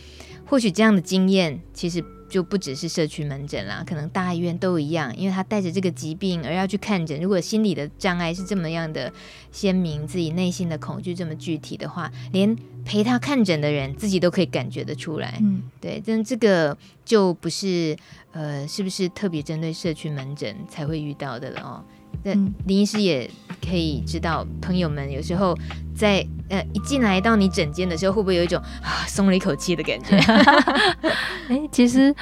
[0.51, 7.17] 或许这样的经验其实就不只是社区门诊啦，可能大医院都一样，因为他带着这个疾病而要去看诊。
[7.21, 9.11] 如果心理的障碍是这么样的
[9.49, 15.37] 鲜明，自己内心的恐惧这么具体的话，连陪他看诊的人自己都可以感觉得出来。
[15.41, 17.95] 嗯，对，但这个就不是
[18.33, 21.83] 呃，是不是特别针对社区门诊才会遇到的了哦？
[22.23, 22.33] 那
[22.65, 23.29] 林医师也
[23.67, 25.57] 可以知道，朋友们有时候
[25.95, 30.17] 在呃一进来到你诊间的时候，会不会有一种啊松了一口气的感觉？
[31.49, 32.13] 哎，其实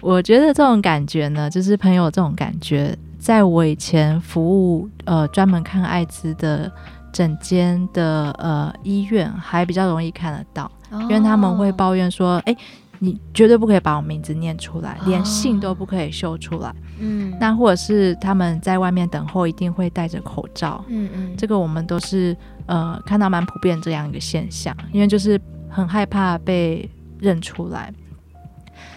[0.00, 6.70] 我觉得这种感觉呢，就是朋友这种感觉，在我以前服务呃专门看艾滋的
[7.12, 12.56] 诊间的呃医院，还比较容易看得到，哦、因为他们会抱怨说，哎。
[13.00, 16.74] 你绝对不可以把我名字念出来，连姓都不可以秀出来。
[16.98, 20.84] 嗯，那或者是他们在外面等候，一定会戴着口罩。
[20.88, 27.92] 嗯嗯，这个我们都是呃看到蛮普遍这样一个现象，因为就是很害怕被认出来。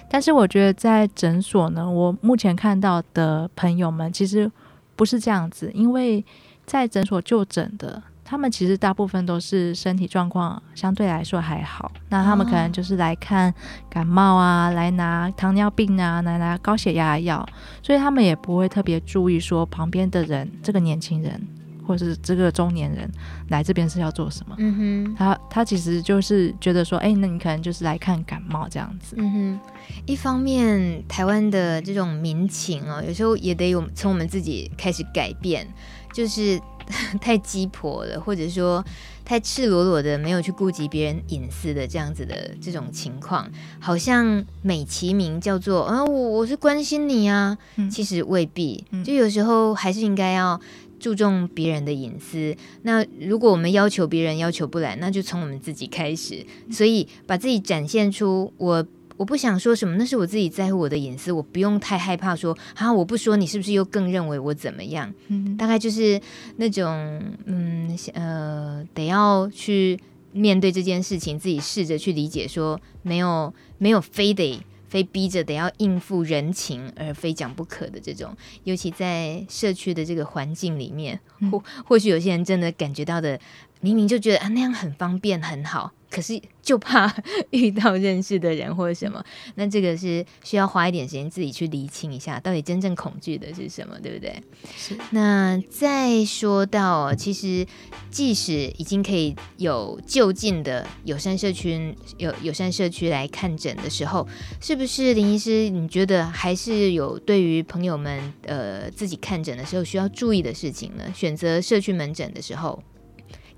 [0.10, 4.52] 但是我觉得在诊所呢，我目前看到的朋友们其实
[4.96, 6.26] 不是这样子，因为
[6.66, 8.02] 在诊所就诊的。
[8.32, 13.54] 他们其实大部分都是身体状况相对来说还好，那他们可能就是来看
[13.89, 17.46] 感冒啊，来拿糖尿病啊，来拿高血压药，
[17.84, 21.46] 所以他们也不会特别注意说旁边的人，这个年轻人
[21.86, 23.12] 或者是这个中年人
[23.50, 24.56] 来这边是要做什么。
[24.60, 29.17] 嗯哼，他他其实就是觉得说，哎，那你可能就是来看感冒这样子。
[29.20, 29.60] 嗯哼，
[30.06, 35.67] 一方面台湾的这种民情哦，有时候也得有从我们自己开始改变，
[36.13, 36.58] 就是。
[37.22, 38.84] 太鸡婆了，或者说
[39.24, 43.50] 太赤裸裸的，没有去顾及别人隐私的这样子的这种情况，
[43.80, 48.84] 好像美其名叫做啊，我我是关心你啊，嗯、其实未必。
[49.04, 50.60] 就有时候还是应该要
[51.00, 52.56] 注重别人的隐私。
[52.84, 56.46] 那如果我们要求别人要求不来，那就从我们自己开始。
[56.70, 58.86] 所以把自己展现出我。
[59.22, 65.14] 我不想说什么，那是我自己在乎我的隐私，我不用太害怕说啊，我不说你是不是又更认为我怎么样？
[65.28, 66.20] 嗯，大概就是
[66.58, 70.00] 那种嗯呃，得要去
[70.32, 81.20] 面对这件事情，自己试着去理解说，说没有没有非得非逼着得要应付人情而非讲不可的这种，尤其在社区的这个环境里面，
[81.52, 83.40] 或或许有些人真的感觉到的，
[83.82, 85.91] 明明就觉得啊那样很方便很好。
[86.12, 87.10] 可是就怕
[87.52, 89.24] 遇到认识的人或者什么，
[89.56, 94.44] 那这个是需要花一点时间自己去厘清一下，到底真正恐惧的是什么，对不对？
[94.76, 94.98] 是。
[95.12, 97.65] 那再说到，其实
[98.10, 104.28] 即使已经可以有就近的友善社区，有友善社区来看诊的时候，
[104.60, 105.70] 是不是林医师？
[105.70, 111.06] 你觉得还是有对于朋友们呃自己看诊的时候需要注意的事情呢？
[111.15, 112.84] 选择社区门诊的时候，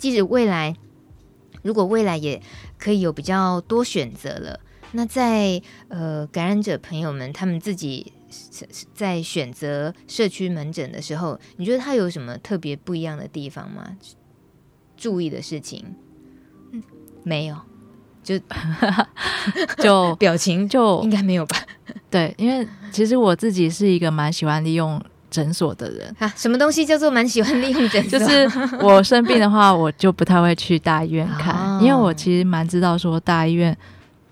[0.04, 0.76] 即使未来。
[1.62, 2.42] 如果未来也
[2.78, 4.60] 可以有比较多选择了，
[4.92, 8.12] 那在呃感染者朋友们他们自己
[8.94, 13.96] 在选择社区门诊的时候，你觉得他有什么特别不一样的地方吗？
[14.98, 15.96] 注意的事情？
[16.72, 16.84] 嗯，
[17.24, 17.56] 没有，
[18.22, 18.38] 就
[19.80, 21.56] 就表情就应该没有吧？
[22.12, 25.02] 对，因为其实我自己是一个蛮喜欢利用。
[25.34, 28.20] 诊所的人啊，什么东西叫做蛮喜欢利用诊所？
[28.20, 28.48] 就是
[28.80, 33.76] 我生病的话，我就不太会去大医院 看，哦、因为我其实蛮知道说大医院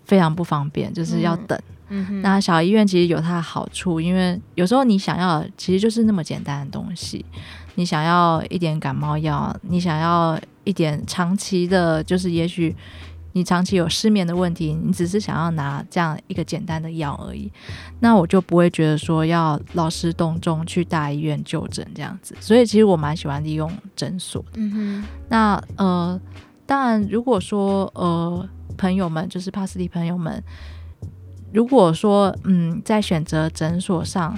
[0.05, 1.59] 非常不方便，就是要等。
[1.89, 7.25] 嗯嗯、那小医院其实有它的好处，因为有时候你想要其实就是那么简单的东西，
[7.75, 12.75] 你想要一点感冒药，你想要一点长期的，就是也许。
[13.33, 17.51] 你长期有失眠的问题，你只是想要拿这样一个简单的药而已，
[17.99, 22.35] 那我就不会觉得说要劳师动众去大医院就诊这样子。
[22.39, 24.49] 所以其实我蛮喜欢利用诊所的。
[24.55, 25.03] 嗯哼。
[25.29, 26.19] 那呃，
[26.65, 30.43] 当然如果说呃朋友们就是帕斯蒂朋友们，
[31.53, 34.37] 如果说嗯在选择诊所上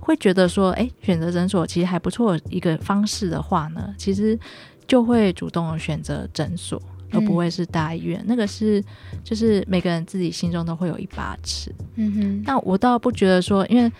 [0.00, 4.38] 会觉得说哎选择诊所其实还不错一个方式的话呢，其实
[4.86, 6.80] 就会主动选择诊所。
[7.12, 8.82] 而不会是大医院，嗯、那个是
[9.24, 11.74] 就是每个人自己心中都会有一把尺。
[11.96, 13.90] 嗯哼，那我倒不觉得说，因为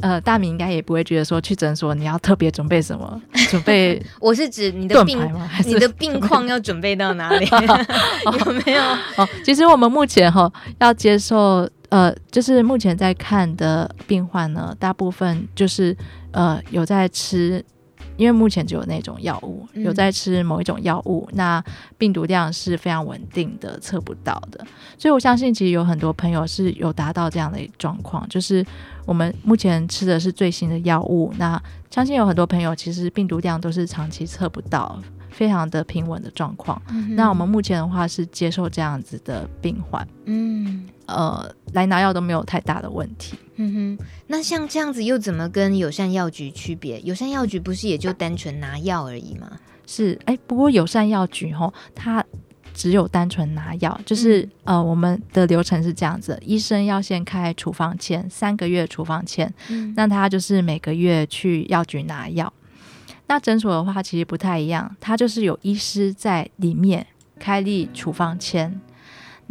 [0.00, 5.18] 呃，大米应该也不会觉得说去诊所你要特别准备什么， 准备 我是指你的病
[5.64, 7.46] 你的病况要准备到哪里？
[8.46, 8.82] 有没有？
[9.16, 10.50] 哦，其实我们目前哈
[10.80, 15.96] 要接受呃，就是目前在看的病患呢，大部分就是
[16.32, 17.64] 呃有在吃。
[18.16, 21.64] 因为目前只有那种药物，有在吃某一种药物，嗯、那
[21.96, 24.64] 病毒量是非常稳定的，测不到的。
[24.98, 28.64] 所以我相信，其实有很多朋友是有达到这样的状况，就是
[29.06, 31.32] 我们目前吃的是最新的药物。
[31.38, 31.60] 那
[31.90, 34.98] 相信有很多朋友其实病毒量都是长期测不到，
[35.30, 36.80] 非常的平稳的状况。
[36.90, 43.36] 嗯、那我们目前的话是接受这样子的病患，嗯，呃，来拿药都没有太大的问题。
[43.56, 47.00] 嗯哼，那像这样子又怎么跟友善药局区别？
[47.02, 49.58] 友善药局不是也就单纯拿药而已吗？
[49.86, 52.24] 是，哎，不过友善药局吼，它
[52.72, 62.50] 只有单纯拿药，就是、嗯、呃，我们的流程是这样子：医生要先开处方签，三个月处方签，嗯、那他就是每个月去药局拿药。
[63.26, 67.06] 那诊所的话其实不太一样，它就是有医师在里面
[67.38, 68.80] 开立处方签。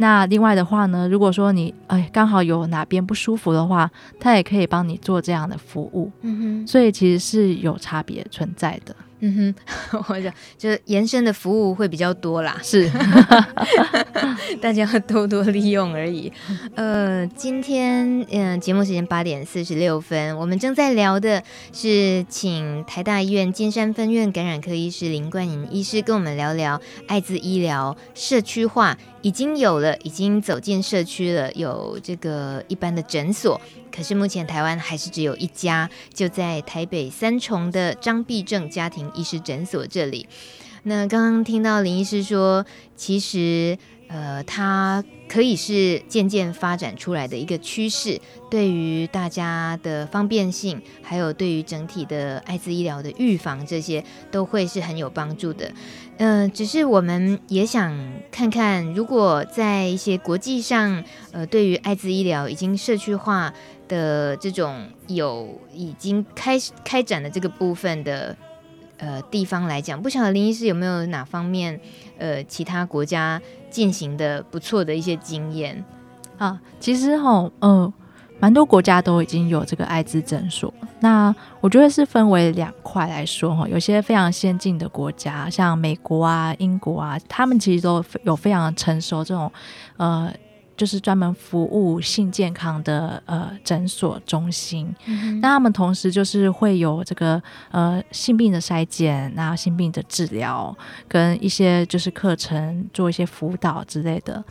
[0.02, 3.88] 那另外的话呢，如果说你哎刚好有哪边不舒服的话，
[4.18, 6.10] 他也可以帮你做这样的服务。
[6.22, 8.92] 嗯哼，所以其实是有差别存在的。
[9.24, 9.54] 嗯
[9.88, 12.90] 哼，我想就是延伸的服务会比较多啦，是，
[14.60, 16.32] 大家要多多利用而已。
[16.74, 21.40] 呃，今天嗯、呃，节目时间八点四十六分，我们正在聊的
[21.72, 33.60] 是请台大医院金山分院感染科医师林冠颖医师跟我们聊聊艾滋医疗社区化，已经有了，已经走进社区了，有这个一般的诊所。
[33.94, 40.26] 可是目前台湾还是只有一家，就在台北三重的张必正家庭医师诊所这里。
[40.84, 42.66] 那刚刚听到林医师说，
[42.96, 43.78] 其实
[44.08, 48.20] 呃，它可以是渐渐发展出来的一个趋势，
[48.50, 55.70] 对于大家的方便性，还有对于整体的艾滋医疗的预防，这些都会是很有帮助的。
[56.18, 57.96] 嗯、呃，只是我们也想
[58.32, 63.54] 看看，如果在一些国际上，呃，对于艾滋医疗已经社区化。
[63.92, 68.34] 的这种有已经开开展的这个部分的
[68.96, 71.78] 呃地方来讲，不晓得林医师有没有哪方面
[72.16, 73.38] 呃其他国家
[73.68, 75.84] 进行的不错的一些经验
[76.38, 76.58] 啊？
[76.80, 77.92] 其实哈，嗯、
[78.40, 80.72] 蛮多国家都已经有这个艾滋诊所。
[81.00, 89.52] 那我觉得是分为两块来说哈，有些非常先进的国家，像美国啊、英国啊，他们其实都有非常成熟这种
[89.98, 90.32] 呃。
[90.82, 100.76] 就是专门服务性健康的呃诊所中心，嗯、那他们同时就是会有这个呃性病的筛检，然后性病的治疗，
[101.06, 104.42] 跟一些就是课程做一些辅导之类的。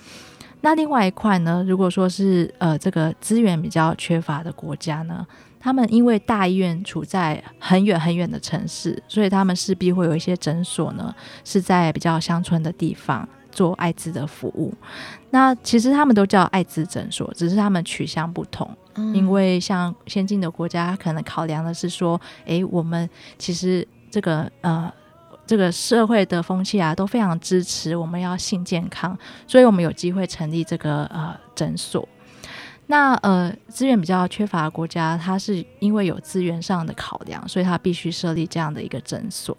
[0.62, 5.28] 那另外一块呢，如果说是呃这个资源比较缺乏的国家呢，
[5.60, 11.14] 他们因为大医院处在很远很远的城市，所以他们势必会有一些诊所呢
[11.44, 13.28] 是在比较乡村的地方。
[13.52, 14.74] 做艾滋的服务，
[15.30, 18.70] 那其实他们都叫艾滋诊所，只是他们取向不同。
[18.96, 24.92] 嗯、因为像先进的国家，可能考量的是说，诶，我们其实这个呃，
[25.46, 32.08] 这个社会的风气啊，都非常支持我们要性健康，所以我们有机会成立这个呃诊所。
[32.88, 39.56] 那呃，资源比较缺乏的国家，它是因为有资源上的考量，所以它必须设立这样的一个诊所。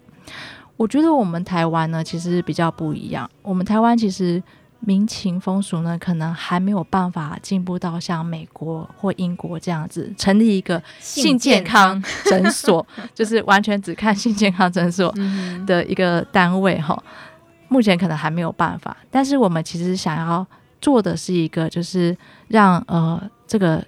[0.77, 3.29] 我觉得我们台湾呢，其实比较不一样。
[3.41, 4.41] 我们台湾其实
[4.79, 15.13] 民情风俗呢，可能还没有办法进步到像美国或英国这样子，成立一个性健康诊所，就是完全只看性健康诊所
[15.65, 17.01] 的一个单位哈。
[17.69, 20.45] 目前可能还没有办法，但是我们其实想要
[20.81, 22.15] 做的是一个，就是
[22.49, 23.83] 让呃这个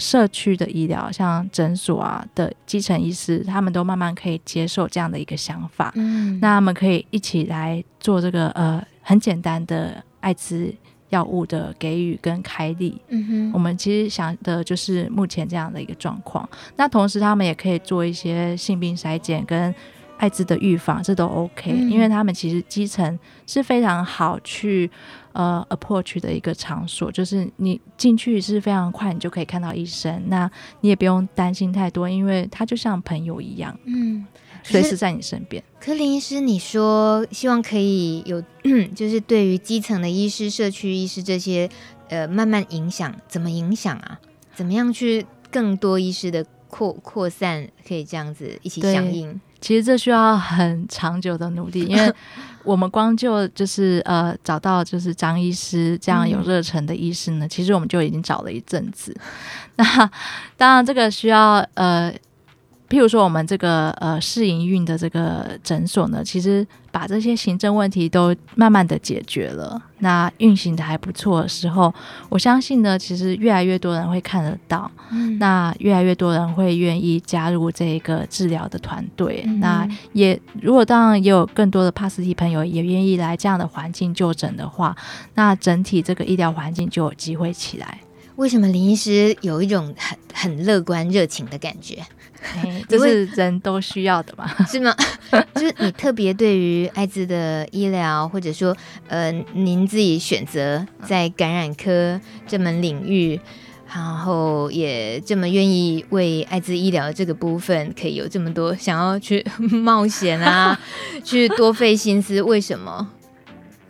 [0.00, 5.92] 社区的医疗，像诊所啊的基层医师，他们都慢慢可以接受这样的一个想法。
[5.94, 10.02] 嗯，那他们可以一起来做这个呃很简单的。
[10.20, 10.70] 艾滋
[11.08, 16.46] 药物的给予跟开立，嗯哼，我们其实想的就是目前这样的一个状况。
[16.76, 19.74] 那同时，他们也可以做一些性病筛检跟
[20.20, 24.88] 艾滋的预防，这都 OK，嗯，因为他们其实基层是非常好去
[25.32, 30.48] 呃 approach 的一个场所，就是你进去是非常快，你就可以看到医生，那
[30.82, 34.26] 你也不用担心太多，因为他就像朋友一样，嗯。
[34.62, 35.64] 随时在你身边。
[35.80, 38.42] 可林医师，你说希望可以有，
[38.94, 41.66] 就是对于基层的医师、社区医师这些，
[42.10, 44.20] 呃，慢慢影响，怎么影响啊？
[44.54, 49.40] 怎么样去更多医师的扩扩散，可以这样子一起响应？
[49.60, 52.12] 其实这需要很长久的努力，因为
[52.64, 59.14] 我们光就就是呃找到就是张医师这样有热忱的医师呢，嗯、其实我们就已经找了一阵子。
[59.76, 59.84] 那
[60.56, 62.12] 当然，这个需要呃。
[62.90, 71.94] 譬如说，我们这个呃试营运的这个诊所呢，其实把这些行政问题都慢慢的解决了，那运行的还不错的时候，
[72.28, 84.96] 我相信呢，其实越来越多人会看得到，嗯、那越来越多人会愿意加入这个治疗的团队，嗯、那也如果当然也有更多的帕斯提朋友也愿意来这样的环境就诊的话，
[85.36, 88.00] 那整体这个医疗环境就有机会起来。
[88.34, 92.02] 为什么林医师有一种很很乐观热情的感觉？
[92.88, 94.48] 这是人都需要的嘛？
[94.66, 94.94] 是吗？
[95.54, 98.76] 就是你特别对于艾滋的医疗，或者说，
[99.08, 103.38] 呃，您自己选择在感染科这门领域，
[103.94, 110.78] 然后也这么愿意为艾滋医疗这个部分，可以有这么多想要去冒险啊，
[111.22, 113.08] 去多费心思，为什么？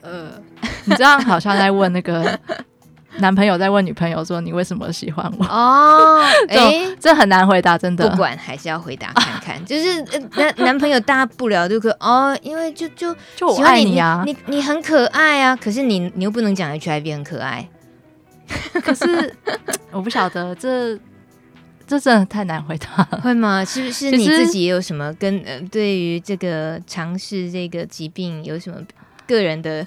[0.03, 0.33] 呃，
[0.85, 2.39] 你这样好像在问那个。
[3.21, 8.09] 男朋友在问女朋友说：“你为什么喜欢我？”哦， 哎、欸，这很难回答，真的。
[8.11, 10.03] 不管还是要回答看看，就是
[10.37, 17.69] 男男朋友大不了就可哦，因为就就就我爱你啊，你你，你很可爱啊，可是你你又不能讲 HIV 很可爱，
[18.83, 19.35] 可是
[19.93, 20.99] 我不晓得这
[21.87, 23.65] 这真的太难回答了，会吗？
[23.65, 28.79] 是不是你自己也有什么跟呃对于这个尝试这个疾病有什么
[29.27, 29.87] 个人的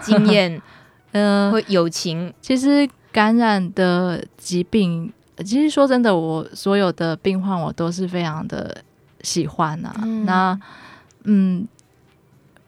[0.00, 0.60] 经验？
[1.12, 2.32] 呃，会友情。
[2.40, 8.82] 其实感染的疾病，其实说真的，我所有的病患我都是非常的
[9.20, 9.94] 喜欢啊。
[10.02, 10.60] 嗯那
[11.24, 11.68] 嗯，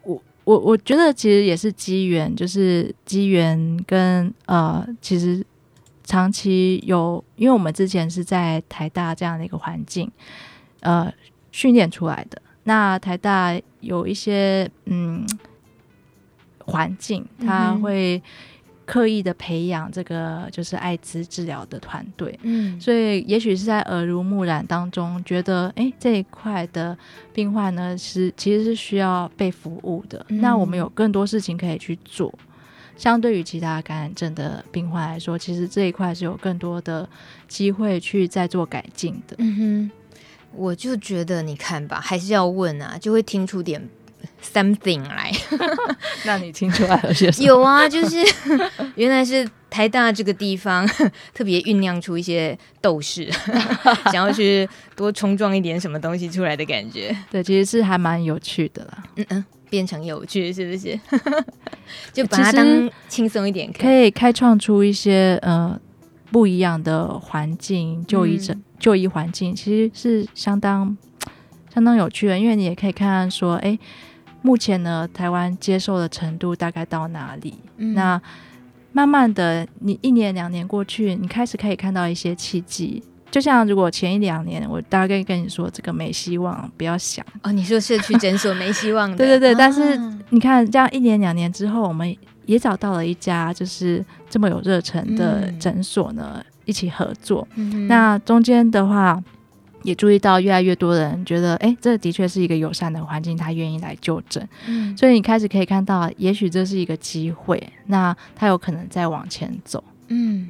[0.03, 5.45] 我我我觉得其实也是机缘，就是机缘跟呃，其实
[6.05, 10.11] 长期有，因为我们之前是在台大这样的一个环境
[10.81, 11.13] 呃
[11.51, 12.41] 训练出来的。
[12.65, 15.27] 那台大有一些嗯。
[16.67, 18.23] 环境，他会
[18.87, 26.97] 刻意的培养这个就是艾滋治疗的团队，嗯，所以也许是在耳濡目染当中，觉得哎这一块的
[27.33, 32.33] 病患呢是其实是需要被服务的，嗯，那我们有更多事情可以去做。
[32.97, 37.09] 相对于其他感染症的病患来说，其实这一块是有更多的
[37.49, 39.35] 机会去再做改进的。
[39.39, 39.91] 嗯哼，
[40.55, 43.89] 我就觉得你看吧，还是要问啊，就会听出点。
[44.45, 45.33] Something 来，
[46.27, 47.47] 那你听出来了些什么？
[47.47, 48.19] 有啊，就是
[48.95, 50.87] 原来是台大这个地方
[51.33, 53.29] 特别酝酿出一些斗士，
[54.13, 57.17] 想要去多冲撞一点什么东西出来的感觉。
[57.31, 59.03] 对，其实是还蛮有趣的啦。
[59.17, 61.01] 嗯嗯，变成有趣是不是？
[62.13, 65.79] 就把它当轻松一点看，可以开创出一些呃
[66.31, 70.97] 不一样的环境，就医诊、嗯、就医环境其实是相当
[71.73, 73.77] 相当有趣的，因为你也可以看看说，哎。
[74.47, 77.55] 目前呢，台湾接受的程度大概到哪里？
[77.79, 78.21] 嗯、那
[78.93, 83.03] 慢慢的，你一年两年过去，你开始可以看到一些契机。
[83.31, 87.51] 就像如果前一两年，我大概跟你说这个没希望，不要想哦。
[87.51, 89.53] 你说社区诊所没希望 的，对对对。
[89.53, 92.15] 啊、但是你看，这样一年两年之后，我们
[92.45, 97.49] 也找到了一家就是这么有热忱的诊所呢，嗯、一起合作。
[97.55, 99.19] 嗯、那中间的话。
[99.85, 104.49] 也注意到越来越多人觉得，哎，这的确是一个友善的环境，他愿意来就诊。
[104.67, 109.85] 嗯，所以你开始可以看到，也许这是一个机会，那他有可能再往前走。
[110.09, 110.49] 嗯，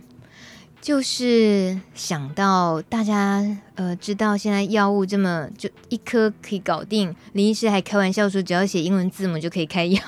[0.81, 10.01] 就是想到大家呃知道现在药物这么就一颗可以搞定，林医师还开玩笑说，只要写英文字母就可以开药。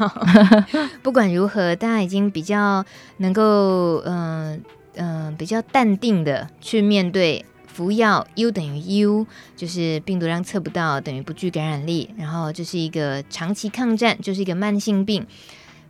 [1.02, 2.84] 不管如何，大家已经比较
[3.18, 4.62] 能够嗯
[4.94, 7.44] 嗯、呃呃、比较淡定的去面对
[7.76, 15.26] 服药 U 等于 U，就是病毒量测不到等于不具感染力，然后这是一个长期抗战，就是一个慢性病。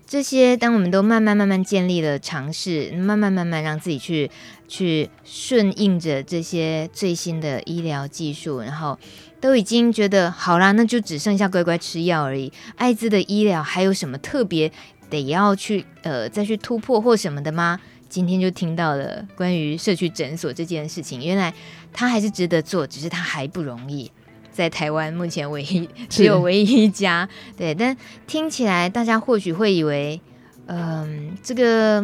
[0.04, 4.28] 这些，当我们都慢慢慢慢建立了尝试，慢慢慢慢让自己去
[4.66, 8.98] 去顺应着这些最新的医疗技术，然后
[9.40, 12.52] 都已经觉得好啦，那就只剩下乖乖吃药而已。
[12.74, 14.72] 艾滋的医疗还有什么特别
[15.08, 17.80] 得要去呃再去突破或什么的吗？
[18.08, 21.52] 今天就听到了关于社区诊所这件事情，原来
[21.92, 24.10] 它还是值得做，只是它还不容易。
[24.52, 27.28] 在台湾目前唯一只有唯一一家，
[27.58, 27.94] 对，但
[28.26, 30.18] 听起来大家或许会以为，
[30.66, 32.02] 嗯、这个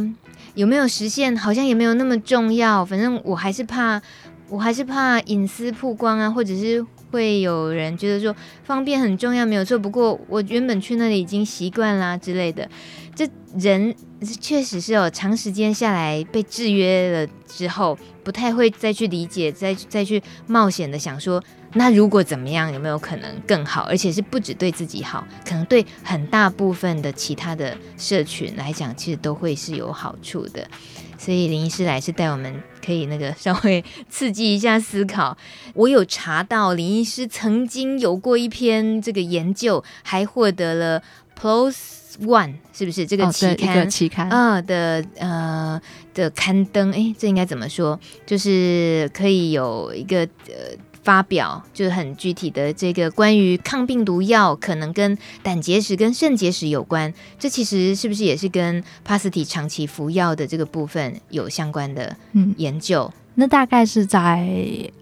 [0.55, 4.03] 有没有实现好像也没有那么重要，反正我还是怕，
[4.51, 9.79] 我还是怕隐私曝光啊，或者是会有人觉得说方便很重要，没有错。
[9.79, 12.69] 不过我原本去那里已经习惯啦之类的，
[13.15, 13.95] 这人
[14.41, 21.43] 确实是有长时间下来被制约了之后，不太会再去理解，再再去冒险的想说。
[21.75, 23.83] 那如果怎么样，有没有可能更好？
[23.89, 30.69] 而且是不只对自己好，可能对很大部分的其他的社群来讲，其实都会是有好处的。
[31.17, 35.35] 所以林医师来是带我们可以那个稍微刺激一下思考。
[35.73, 41.03] 我有查到林医师曾经有过一篇这个研究，还获得了
[41.41, 43.83] PLOS ONE，是不是这个期刊？
[43.83, 45.81] 哦、期刊啊、呃、的呃
[46.15, 47.99] 的刊登，哎，这应该怎么说？
[48.27, 50.77] 就是可以有一个呃。
[51.05, 62.17] 发表就是很具体的这个关于抗病毒药可能跟胆结石跟肾结石有关，这其实是不是也是跟帕斯提长期服药的这个部分有相关的
[62.57, 63.13] 研究？
[63.13, 64.49] 嗯、那大概是在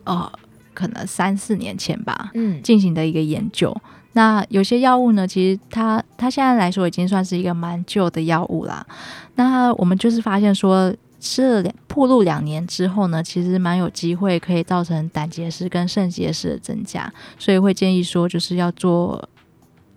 [0.04, 0.32] 呃
[0.72, 3.76] 可能三四年前吧，嗯，进行的一个研究。
[4.12, 8.86] 那有些药物呢，其实它它现在来说已经算是一个蛮旧的药物啦。
[9.34, 10.94] 那我们就是发现说。
[11.22, 19.28] 吃了两暴露两年之后呢，其实蛮有机会可以造成胆结石跟肾结石的增加，所以会建议说就是要做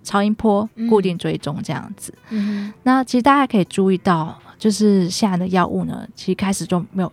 [0.03, 2.14] 超音波固定追踪这样子。
[2.30, 7.09] 嗯、那其实大家可以注意到，就是现在的药物呢，其实开始就没有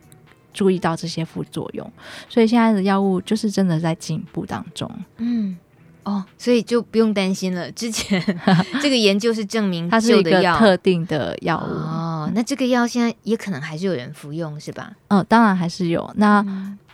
[0.53, 1.89] 注意到这些副作用，
[2.29, 4.91] 所以现在的药物就是真的在进步当中。
[5.19, 5.57] 嗯。
[6.05, 7.71] 哦，所以就不用担心了。
[7.73, 8.23] 之前
[8.81, 12.31] 这个研究是证明它是一个特定的药物哦。
[12.35, 14.93] 那这个药现在也可能还是有人服用，是吧？
[15.09, 16.11] 嗯，当然还是有。
[16.17, 16.45] 那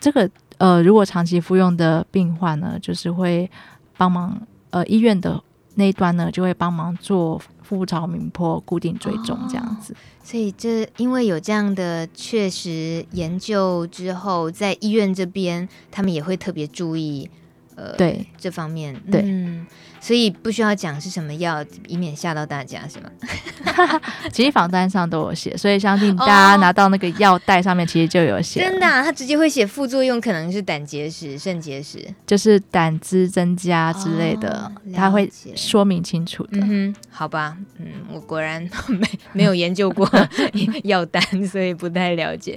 [0.00, 0.28] 这个
[0.58, 3.50] 呃，如果长期服用的病患呢，就是会
[3.96, 4.40] 帮忙
[4.70, 5.42] 呃，医院的
[5.74, 9.92] 那一端呢，就会帮忙做腹部超音波固定追踪这样子。
[9.92, 17.30] 哦，所以这因为有这样的确实研究之后，在医院这边他们也会特别注意。
[17.76, 18.26] 呃，对。
[18.36, 19.66] 这方面，对，嗯，
[20.06, 23.10] 所以不需要讲是什么药，以免吓到大家，是吗？
[24.30, 28.60] 其实仿单上都有写，所以相信大家拿到那个药袋上面其实就有写。
[28.60, 36.58] 真的，他直接会写副作用，可能是胆结石、肾结石，就是胆汁增加之类的，他会说明清楚的。
[36.60, 40.08] 嗯哼，好吧，嗯，我果然没没有研究过
[40.84, 42.56] 药单，所以不太了解。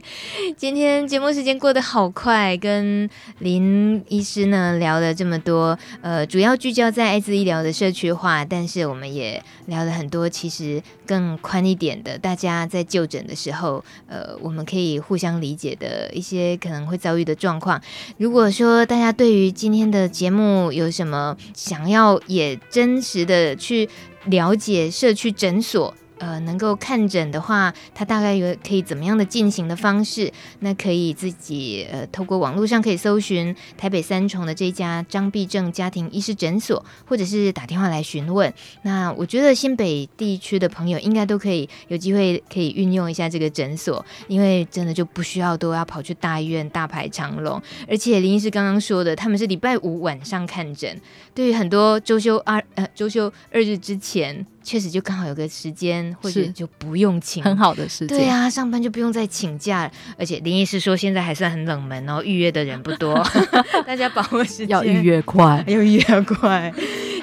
[0.56, 10.84] 今天节目时间过得好快，跟林医师呢聊了这么多，呃，主要聚焦在艾滋医疗的社区化，但是我们也聊了很多，其实。
[11.10, 17.82] 更宽一点的，大家在就诊的时候，呃，我们可以互相理解的一些可能会遭遇的状况。
[18.18, 23.90] 如果说大家对于今天的节目有什么想要也真实的去
[24.26, 30.32] 了解社区诊所，呃，能够看诊的话，它大概有可以怎么样的进行的方式？
[30.60, 38.54] 那可以自己呃，透过网络上可以搜寻台北三重的这家张必正家庭医师诊所，或者是打电话来询问。
[38.84, 47.62] 那我觉得新北地区的朋友应该都可以有机会可以运用一下这个诊所，因为真的就不需要都要跑去大医院大排长龙。
[47.88, 51.00] 而且林医师刚刚说的，他们是礼拜五晚上看诊，
[51.40, 54.46] 对于很多周休二呃周休二日之前。
[54.62, 58.16] 确实就刚好有个时间，或者就不用请，很好的时间。
[58.16, 59.90] 对啊，上班就不用再请假。
[60.16, 63.26] 而且林医师说现在还算很冷门哦，预约的人不多，
[63.88, 66.72] 大家把握时间，要预约快， 要预约快。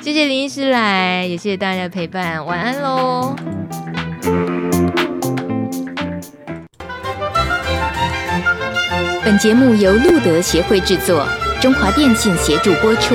[0.03, 3.37] 谢谢林医师来，也谢谢大家的陪伴，晚安喽。
[9.25, 11.25] 本节目由路德协会制作，
[11.61, 13.15] 中华电信协助播出。